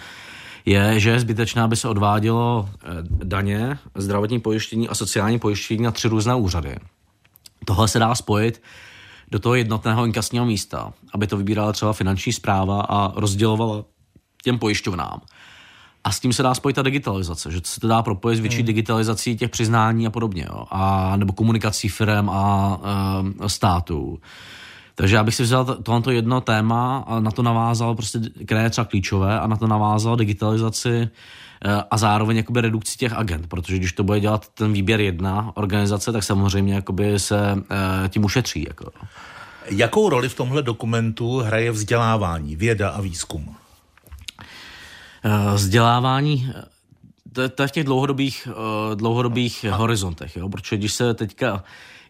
je, 0.65 0.99
že 0.99 1.09
je 1.09 1.19
zbytečné, 1.19 1.61
aby 1.61 1.75
se 1.75 1.87
odvádělo 1.87 2.69
eh, 2.69 2.87
daně, 3.09 3.77
zdravotní 3.95 4.39
pojištění 4.39 4.89
a 4.89 4.95
sociální 4.95 5.39
pojištění 5.39 5.83
na 5.83 5.91
tři 5.91 6.07
různé 6.07 6.35
úřady. 6.35 6.75
Tohle 7.65 7.87
se 7.87 7.99
dá 7.99 8.15
spojit 8.15 8.61
do 9.31 9.39
toho 9.39 9.55
jednotného 9.55 10.05
inkasního 10.05 10.45
místa, 10.45 10.93
aby 11.13 11.27
to 11.27 11.37
vybírala 11.37 11.71
třeba 11.71 11.93
finanční 11.93 12.33
zpráva 12.33 12.81
a 12.81 13.19
rozdělovala 13.19 13.83
těm 14.43 14.59
pojišťovnám. 14.59 15.21
A 16.03 16.11
s 16.11 16.19
tím 16.19 16.33
se 16.33 16.43
dá 16.43 16.53
spojit 16.53 16.73
ta 16.73 16.81
digitalizace, 16.81 17.51
že 17.51 17.59
se 17.63 17.79
to 17.79 17.87
dá 17.87 18.01
propojit 18.01 18.37
s 18.37 18.41
větší 18.41 18.57
hmm. 18.57 18.65
digitalizací 18.65 19.37
těch 19.37 19.49
přiznání 19.49 20.07
a 20.07 20.09
podobně, 20.09 20.45
jo, 20.49 20.65
a, 20.69 21.15
nebo 21.15 21.33
komunikací 21.33 21.89
firm 21.89 22.29
a, 22.29 22.79
a 23.39 23.49
států. 23.49 24.19
Takže 24.99 25.15
já 25.15 25.23
bych 25.23 25.35
si 25.35 25.43
vzal 25.43 25.65
tohle 25.65 26.13
jedno 26.13 26.41
téma 26.41 27.03
a 27.07 27.19
na 27.19 27.31
to 27.31 27.43
navázal 27.43 27.95
prostě, 27.95 28.19
které 28.45 28.63
je 28.63 28.69
třeba 28.69 28.85
klíčové 28.85 29.39
a 29.39 29.47
na 29.47 29.55
to 29.55 29.67
navázal 29.67 30.15
digitalizaci 30.15 31.09
eh, 31.65 31.83
a 31.91 31.97
zároveň 31.97 32.37
jakoby 32.37 32.61
redukci 32.61 32.97
těch 32.97 33.13
agent, 33.13 33.47
protože 33.47 33.77
když 33.77 33.93
to 33.93 34.03
bude 34.03 34.19
dělat 34.19 34.47
ten 34.47 34.73
výběr 34.73 35.01
jedna 35.01 35.51
organizace, 35.55 36.11
tak 36.11 36.23
samozřejmě 36.23 36.73
jakoby 36.73 37.19
se 37.19 37.39
eh, 38.05 38.09
tím 38.09 38.25
ušetří. 38.25 38.65
Jako. 38.67 38.91
Jakou 39.69 40.09
roli 40.09 40.29
v 40.29 40.35
tomhle 40.35 40.61
dokumentu 40.61 41.37
hraje 41.37 41.71
vzdělávání, 41.71 42.55
věda 42.55 42.89
a 42.89 43.01
výzkum? 43.01 43.55
Eh, 45.23 45.55
vzdělávání, 45.55 46.51
to, 47.33 47.49
to 47.49 47.61
je 47.61 47.67
v 47.67 47.71
těch 47.71 47.83
dlouhodobých, 47.83 48.47
dlouhodobých 48.95 49.65
horizontech, 49.71 50.37
jo? 50.37 50.49
protože 50.49 50.77
když 50.77 50.93
se 50.93 51.13
teďka 51.13 51.63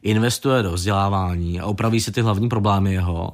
investuje 0.03 0.63
do 0.63 0.71
vzdělávání 0.71 1.59
a 1.59 1.65
opraví 1.65 2.01
se 2.01 2.11
ty 2.11 2.21
hlavní 2.21 2.49
problémy 2.49 2.93
jeho, 2.93 3.31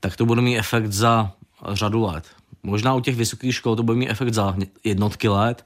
tak 0.00 0.16
to 0.16 0.26
bude 0.26 0.42
mít 0.42 0.58
efekt 0.58 0.92
za 0.92 1.32
řadu 1.72 2.02
let. 2.02 2.24
Možná 2.62 2.94
u 2.94 3.00
těch 3.00 3.16
vysokých 3.16 3.54
škol 3.54 3.76
to 3.76 3.82
bude 3.82 3.98
mít 3.98 4.08
efekt 4.08 4.34
za 4.34 4.56
jednotky 4.84 5.28
let, 5.28 5.64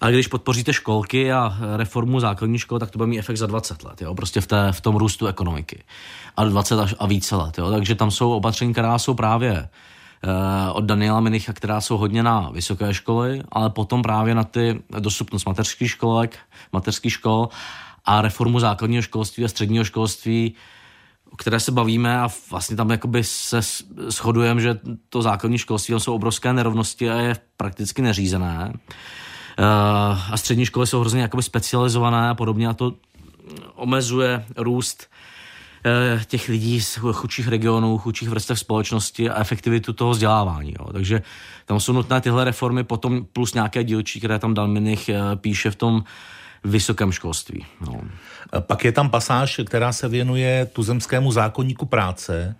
a 0.00 0.10
když 0.10 0.26
podpoříte 0.26 0.72
školky 0.72 1.32
a 1.32 1.56
reformu 1.76 2.20
základní 2.20 2.58
školy, 2.58 2.80
tak 2.80 2.90
to 2.90 2.98
bude 2.98 3.06
mít 3.06 3.18
efekt 3.18 3.36
za 3.36 3.46
20 3.46 3.84
let, 3.84 4.02
jo? 4.02 4.14
prostě 4.14 4.40
v, 4.40 4.46
té, 4.46 4.72
v 4.72 4.80
tom 4.80 4.96
růstu 4.96 5.26
ekonomiky. 5.26 5.82
A 6.36 6.44
20 6.44 6.78
až 6.80 6.94
a 6.98 7.06
více 7.06 7.36
let. 7.36 7.58
Jo? 7.58 7.70
Takže 7.70 7.94
tam 7.94 8.10
jsou 8.10 8.32
opatření, 8.32 8.72
která 8.72 8.98
jsou 8.98 9.14
právě 9.14 9.52
eh, 9.58 10.70
od 10.72 10.84
Daniela 10.84 11.20
Minicha, 11.20 11.52
která 11.52 11.80
jsou 11.80 11.96
hodně 11.96 12.22
na 12.22 12.50
vysoké 12.50 12.94
školy, 12.94 13.42
ale 13.52 13.70
potom 13.70 14.02
právě 14.02 14.34
na 14.34 14.44
ty 14.44 14.82
dostupnost 14.98 15.44
mateřských 15.46 15.90
školek, 15.90 16.38
mateřských 16.72 17.12
škol 17.12 17.48
a 18.04 18.22
reformu 18.22 18.60
základního 18.60 19.02
školství 19.02 19.44
a 19.44 19.48
středního 19.48 19.84
školství, 19.84 20.54
o 21.30 21.36
které 21.36 21.60
se 21.60 21.72
bavíme 21.72 22.20
a 22.20 22.28
vlastně 22.50 22.76
tam 22.76 22.90
jakoby 22.90 23.24
se 23.24 23.60
shodujeme, 24.08 24.60
že 24.60 24.78
to 25.08 25.22
základní 25.22 25.58
školství 25.58 25.94
jsou 25.98 26.14
obrovské 26.14 26.52
nerovnosti 26.52 27.10
a 27.10 27.16
je 27.16 27.36
prakticky 27.56 28.02
neřízené. 28.02 28.72
Eh, 29.58 29.64
a 30.32 30.36
střední 30.36 30.66
školy 30.66 30.86
jsou 30.86 31.00
hrozně 31.00 31.22
jakoby 31.22 31.42
specializované 31.42 32.28
a 32.28 32.34
podobně 32.34 32.68
a 32.68 32.72
to 32.72 32.94
omezuje 33.74 34.44
růst 34.56 35.06
eh, 35.86 36.24
těch 36.24 36.48
lidí 36.48 36.80
z 36.80 36.98
chudších 37.12 37.48
regionů, 37.48 37.98
chudších 37.98 38.28
vrstev 38.28 38.58
společnosti 38.58 39.30
a 39.30 39.40
efektivitu 39.40 39.92
toho 39.92 40.10
vzdělávání. 40.10 40.74
Jo. 40.78 40.92
Takže 40.92 41.22
tam 41.66 41.80
jsou 41.80 41.92
nutné 41.92 42.20
tyhle 42.20 42.44
reformy, 42.44 42.84
potom 42.84 43.26
plus 43.32 43.54
nějaké 43.54 43.84
dílčí, 43.84 44.18
které 44.18 44.38
tam 44.38 44.54
Dalminich 44.54 45.08
eh, 45.08 45.20
píše 45.36 45.70
v 45.70 45.76
tom 45.76 46.04
vysokém 46.64 47.12
školství. 47.12 47.66
No. 47.80 48.00
Pak 48.60 48.84
je 48.84 48.92
tam 48.92 49.10
pasáž, 49.10 49.60
která 49.66 49.92
se 49.92 50.08
věnuje 50.08 50.66
tuzemskému 50.72 51.32
zákonníku 51.32 51.86
práce, 51.86 52.56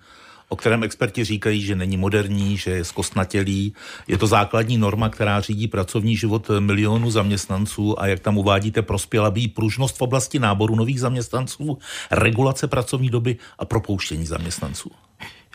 o 0.49 0.57
kterém 0.57 0.83
experti 0.83 1.25
říkají, 1.25 1.63
že 1.63 1.77
není 1.77 1.97
moderní, 1.97 2.57
že 2.57 2.71
je 2.71 2.85
zkostnatělý. 2.85 3.75
Je 4.09 4.19
to 4.19 4.27
základní 4.27 4.79
norma, 4.79 5.09
která 5.09 5.41
řídí 5.41 5.69
pracovní 5.69 6.17
život 6.17 6.51
milionů 6.59 7.11
zaměstnanců 7.11 8.03
a 8.03 8.07
jak 8.07 8.21
tam 8.21 8.39
uvádíte, 8.39 8.83
prospěla 8.83 9.31
by 9.31 9.49
pružnost 9.49 9.97
v 9.97 10.03
oblasti 10.03 10.39
náboru 10.39 10.77
nových 10.77 11.01
zaměstnanců, 11.01 11.79
regulace 12.11 12.69
pracovní 12.69 13.11
doby 13.11 13.37
a 13.59 13.65
propouštění 13.65 14.27
zaměstnanců. 14.27 14.91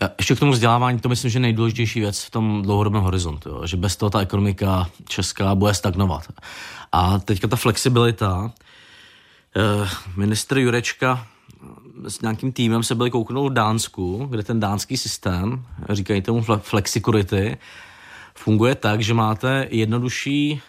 Já 0.01 0.10
ještě 0.17 0.36
k 0.36 0.39
tomu 0.39 0.51
vzdělávání, 0.51 0.99
to 0.99 1.10
myslím, 1.10 1.31
že 1.31 1.39
nejdůležitější 1.39 1.99
věc 1.99 2.23
v 2.23 2.29
tom 2.29 2.62
dlouhodobém 2.62 3.01
horizontu, 3.01 3.49
jo, 3.49 3.67
že 3.67 3.77
bez 3.77 3.95
toho 3.95 4.10
ta 4.10 4.21
ekonomika 4.21 4.89
česká 5.08 5.55
bude 5.55 5.73
stagnovat. 5.73 6.23
A 6.91 7.19
teďka 7.19 7.47
ta 7.47 7.55
flexibilita, 7.55 8.51
eh, 9.55 9.89
ministr 10.15 10.58
Jurečka 10.58 11.27
s 12.08 12.21
nějakým 12.21 12.51
týmem 12.51 12.84
se 12.84 12.95
byli 12.95 13.12
kouknout 13.12 13.51
v 13.51 13.55
Dánsku, 13.55 14.27
kde 14.29 14.43
ten 14.43 14.60
dánský 14.60 14.97
systém, 14.97 15.65
říkají 15.89 16.21
tomu 16.21 16.41
flexicurity, 16.58 17.58
funguje 18.36 18.75
tak, 18.75 19.01
že 19.01 19.13
máte 19.13 19.67
jednodušší 19.71 20.62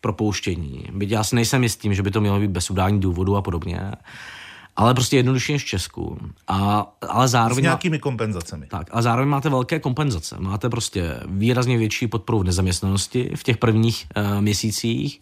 propouštění. 0.00 0.88
Byť 0.92 1.10
já 1.10 1.24
si 1.24 1.34
nejsem 1.34 1.62
jistým, 1.62 1.94
že 1.94 2.02
by 2.02 2.10
to 2.10 2.20
mělo 2.20 2.40
být 2.40 2.50
bez 2.50 2.70
udání 2.70 3.00
důvodu 3.00 3.36
a 3.36 3.42
podobně 3.42 3.92
ale 4.82 4.94
prostě 4.94 5.16
jednodušší 5.16 5.52
než 5.52 5.62
v 5.62 5.66
Česku. 5.66 6.18
A, 6.48 6.86
ale 7.08 7.28
zároveň 7.28 7.62
S 7.62 7.66
nějakými 7.66 7.98
kompenzacemi. 7.98 8.66
Tak, 8.66 8.86
a 8.90 9.02
zároveň 9.02 9.28
máte 9.28 9.48
velké 9.48 9.80
kompenzace. 9.80 10.36
Máte 10.38 10.68
prostě 10.68 11.20
výrazně 11.26 11.78
větší 11.78 12.06
podporu 12.06 12.38
v 12.38 12.44
nezaměstnanosti 12.44 13.30
v 13.34 13.42
těch 13.42 13.56
prvních 13.56 14.06
uh, 14.16 14.40
měsících 14.40 15.20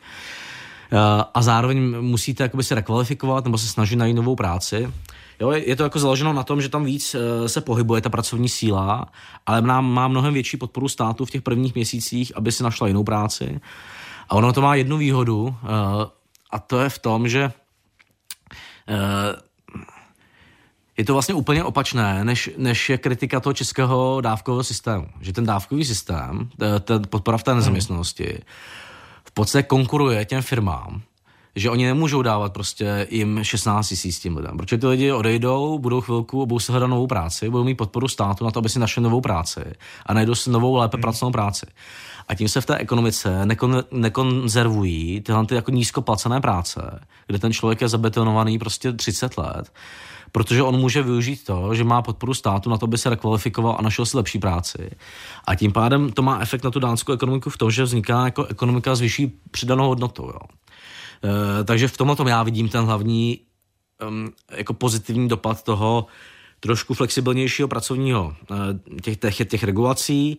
uh, 0.93 0.99
a 1.35 1.43
zároveň 1.43 2.01
musíte 2.01 2.43
jakoby 2.43 2.65
se 2.65 2.75
rekvalifikovat 2.75 3.45
nebo 3.45 3.59
se 3.59 3.69
snažit 3.69 3.97
najít 3.97 4.15
novou 4.15 4.37
práci. 4.37 4.93
Jo, 5.41 5.51
je 5.51 5.77
to 5.77 5.83
jako 5.83 5.99
založeno 5.99 6.33
na 6.33 6.43
tom, 6.43 6.61
že 6.61 6.69
tam 6.69 6.85
víc 6.85 7.15
uh, 7.15 7.47
se 7.47 7.61
pohybuje 7.61 8.01
ta 8.01 8.11
pracovní 8.11 8.49
síla, 8.49 9.07
ale 9.47 9.63
má, 9.63 9.81
má 9.81 10.09
mnohem 10.09 10.35
větší 10.35 10.57
podporu 10.57 10.89
státu 10.89 11.25
v 11.25 11.31
těch 11.31 11.43
prvních 11.43 11.75
měsících, 11.75 12.33
aby 12.37 12.53
si 12.53 12.63
našla 12.63 12.87
jinou 12.87 13.05
práci. 13.05 13.61
A 14.29 14.35
ono 14.35 14.53
to 14.53 14.61
má 14.61 14.75
jednu 14.75 14.97
výhodu, 14.97 15.55
a 16.51 16.59
to 16.59 16.81
je 16.81 16.89
v 16.89 16.99
tom, 16.99 17.29
že 17.29 17.53
Eh, 18.91 19.37
je 21.01 21.05
to 21.05 21.13
vlastně 21.13 21.35
úplně 21.35 21.65
opačné, 21.65 22.25
než, 22.25 22.51
než 22.57 22.91
je 22.91 22.99
kritika 22.99 23.41
toho 23.41 23.53
českého 23.53 24.21
dávkového 24.21 24.65
systému. 24.65 25.07
Že 25.21 25.33
ten 25.33 25.47
dávkový 25.47 25.85
systém, 25.85 26.49
ten 26.81 27.03
podpora 27.09 27.39
v 27.39 27.43
té 27.43 27.55
nezaměstnanosti, 27.55 28.39
v 29.25 29.31
podstatě 29.33 29.63
konkuruje 29.63 30.25
těm 30.25 30.43
firmám, 30.43 31.03
že 31.57 31.71
oni 31.71 31.87
nemůžou 31.87 32.23
dávat 32.23 32.53
prostě 32.53 33.07
jim 33.11 33.45
16 33.45 33.89
tisíc 33.89 34.19
tím 34.19 34.37
lidem. 34.37 34.57
Protože 34.57 34.79
ty 34.79 34.87
lidi 34.87 35.13
odejdou, 35.13 35.79
budou 35.79 36.01
chvilku, 36.01 36.47
budou 36.47 36.59
si 36.59 36.73
hledat 36.73 36.87
novou 36.87 37.07
práci, 37.07 37.51
budou 37.51 37.65
mít 37.65 37.75
podporu 37.75 38.09
státu 38.09 38.45
na 38.45 38.51
to, 38.51 38.59
aby 38.59 38.69
si 38.69 38.79
našli 38.79 39.03
novou 39.03 39.21
práci 39.21 39.61
a 40.07 40.15
najdou 40.15 40.35
si 40.35 40.51
novou 40.51 40.77
lépe 40.77 40.97
hmm. 40.97 41.03
pracovnou 41.03 41.33
práci. 41.33 41.67
A 42.29 42.35
tím 42.35 42.49
se 42.49 42.61
v 42.61 42.67
té 42.67 42.77
ekonomice 42.77 43.47
nekon, 43.47 43.85
nekonzervují 43.91 45.21
tyhle 45.21 45.47
ty 45.47 45.55
jako 45.55 45.71
nízkoplacené 45.71 46.41
práce, 46.41 47.01
kde 47.27 47.39
ten 47.39 47.53
člověk 47.53 47.81
je 47.81 47.89
zabetonovaný 47.89 48.59
prostě 48.59 48.93
30 48.93 49.39
let, 49.39 49.73
protože 50.33 50.63
on 50.63 50.77
může 50.81 51.03
využít 51.03 51.45
to, 51.45 51.75
že 51.75 51.85
má 51.85 52.03
podporu 52.03 52.35
státu 52.35 52.71
na 52.71 52.79
to, 52.79 52.85
aby 52.85 52.99
se 52.99 53.11
rekvalifikoval 53.11 53.77
a 53.79 53.83
našel 53.83 54.07
si 54.07 54.17
lepší 54.17 54.39
práci. 54.39 54.91
A 55.45 55.55
tím 55.55 55.73
pádem 55.73 56.13
to 56.13 56.23
má 56.23 56.41
efekt 56.41 56.65
na 56.65 56.71
tu 56.71 56.81
dánskou 56.81 57.13
ekonomiku 57.13 57.51
v 57.51 57.59
tom, 57.59 57.71
že 57.71 57.83
vzniká 57.83 58.25
jako 58.25 58.45
ekonomika 58.45 58.95
s 58.95 59.01
vyšší 59.01 59.33
přidanou 59.51 59.89
hodnotou. 59.89 60.27
Jo. 60.27 60.41
E, 61.61 61.65
takže 61.65 61.89
v 61.89 61.97
tomhle 61.97 62.17
tom 62.17 62.29
já 62.29 62.43
vidím 62.43 62.69
ten 62.69 62.85
hlavní 62.85 63.41
um, 64.09 64.33
jako 64.51 64.75
pozitivní 64.75 65.29
dopad 65.29 65.63
toho 65.63 66.07
trošku 66.61 66.95
flexibilnějšího 66.95 67.69
pracovního 67.69 68.35
e, 68.51 69.01
těch, 69.01 69.17
těch, 69.17 69.49
těch 69.49 69.65
regulací, 69.65 70.39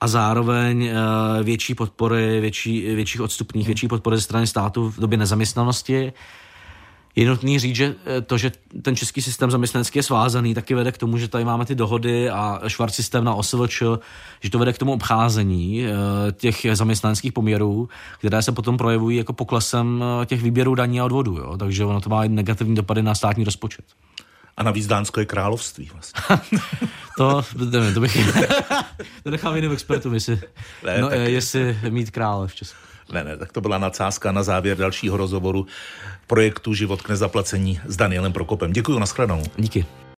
a 0.00 0.08
zároveň 0.08 0.84
eh, 0.84 0.94
větší 1.42 1.74
podpory, 1.74 2.40
větší, 2.40 2.80
větších 2.80 3.20
odstupních, 3.20 3.66
větší 3.66 3.88
podpory 3.88 4.16
ze 4.16 4.22
strany 4.22 4.46
státu 4.46 4.90
v 4.90 5.00
době 5.00 5.18
nezaměstnanosti. 5.18 6.12
Je 7.16 7.28
nutný 7.28 7.58
říct, 7.58 7.76
že 7.76 7.94
eh, 8.06 8.20
to, 8.20 8.38
že 8.38 8.52
ten 8.82 8.96
český 8.96 9.22
systém 9.22 9.50
zaměstnanecký 9.50 9.98
je 9.98 10.02
svázaný, 10.02 10.54
taky 10.54 10.74
vede 10.74 10.92
k 10.92 10.98
tomu, 10.98 11.18
že 11.18 11.28
tady 11.28 11.44
máme 11.44 11.64
ty 11.64 11.74
dohody 11.74 12.30
a 12.30 12.60
švart 12.66 12.94
systém 12.94 13.24
na 13.24 13.34
OSVČ, 13.34 13.82
že 14.40 14.50
to 14.50 14.58
vede 14.58 14.72
k 14.72 14.78
tomu 14.78 14.92
obcházení 14.92 15.86
eh, 15.86 15.90
těch 16.32 16.66
zaměstnaneckých 16.72 17.32
poměrů, 17.32 17.88
které 18.18 18.42
se 18.42 18.52
potom 18.52 18.76
projevují 18.76 19.16
jako 19.16 19.32
poklesem 19.32 20.04
těch 20.26 20.42
výběrů 20.42 20.74
daní 20.74 21.00
a 21.00 21.04
odvodů. 21.04 21.36
Jo? 21.36 21.56
Takže 21.56 21.84
ono 21.84 22.00
to 22.00 22.10
má 22.10 22.24
negativní 22.26 22.74
dopady 22.74 23.02
na 23.02 23.14
státní 23.14 23.44
rozpočet. 23.44 23.84
A 24.56 24.62
navíc 24.62 24.86
Dánsko 24.86 25.20
je 25.20 25.26
království 25.26 25.90
vlastně. 25.92 26.22
to, 27.16 27.44
nevím, 27.70 27.94
to 27.94 28.00
bych 28.00 28.34
to 29.22 29.30
nechám 29.30 29.56
jiným 29.56 29.72
expertům, 29.72 30.14
jestli, 30.14 30.40
ne, 30.84 31.00
no, 31.00 31.08
tak... 31.08 31.18
jestli 31.18 31.78
mít 31.90 32.10
krále 32.10 32.48
v 32.48 32.54
Česku. 32.54 32.93
Ne, 33.12 33.24
ne, 33.24 33.36
tak 33.36 33.52
to 33.52 33.60
byla 33.60 33.78
nadsázka 33.78 34.32
na 34.32 34.42
závěr 34.42 34.76
dalšího 34.76 35.16
rozhovoru 35.16 35.66
projektu 36.26 36.74
Život 36.74 37.02
k 37.02 37.08
nezaplacení 37.08 37.80
s 37.86 37.96
Danielem 37.96 38.32
Prokopem. 38.32 38.72
Děkuji, 38.72 38.98
nashledanou. 38.98 39.42
Díky. 39.56 39.86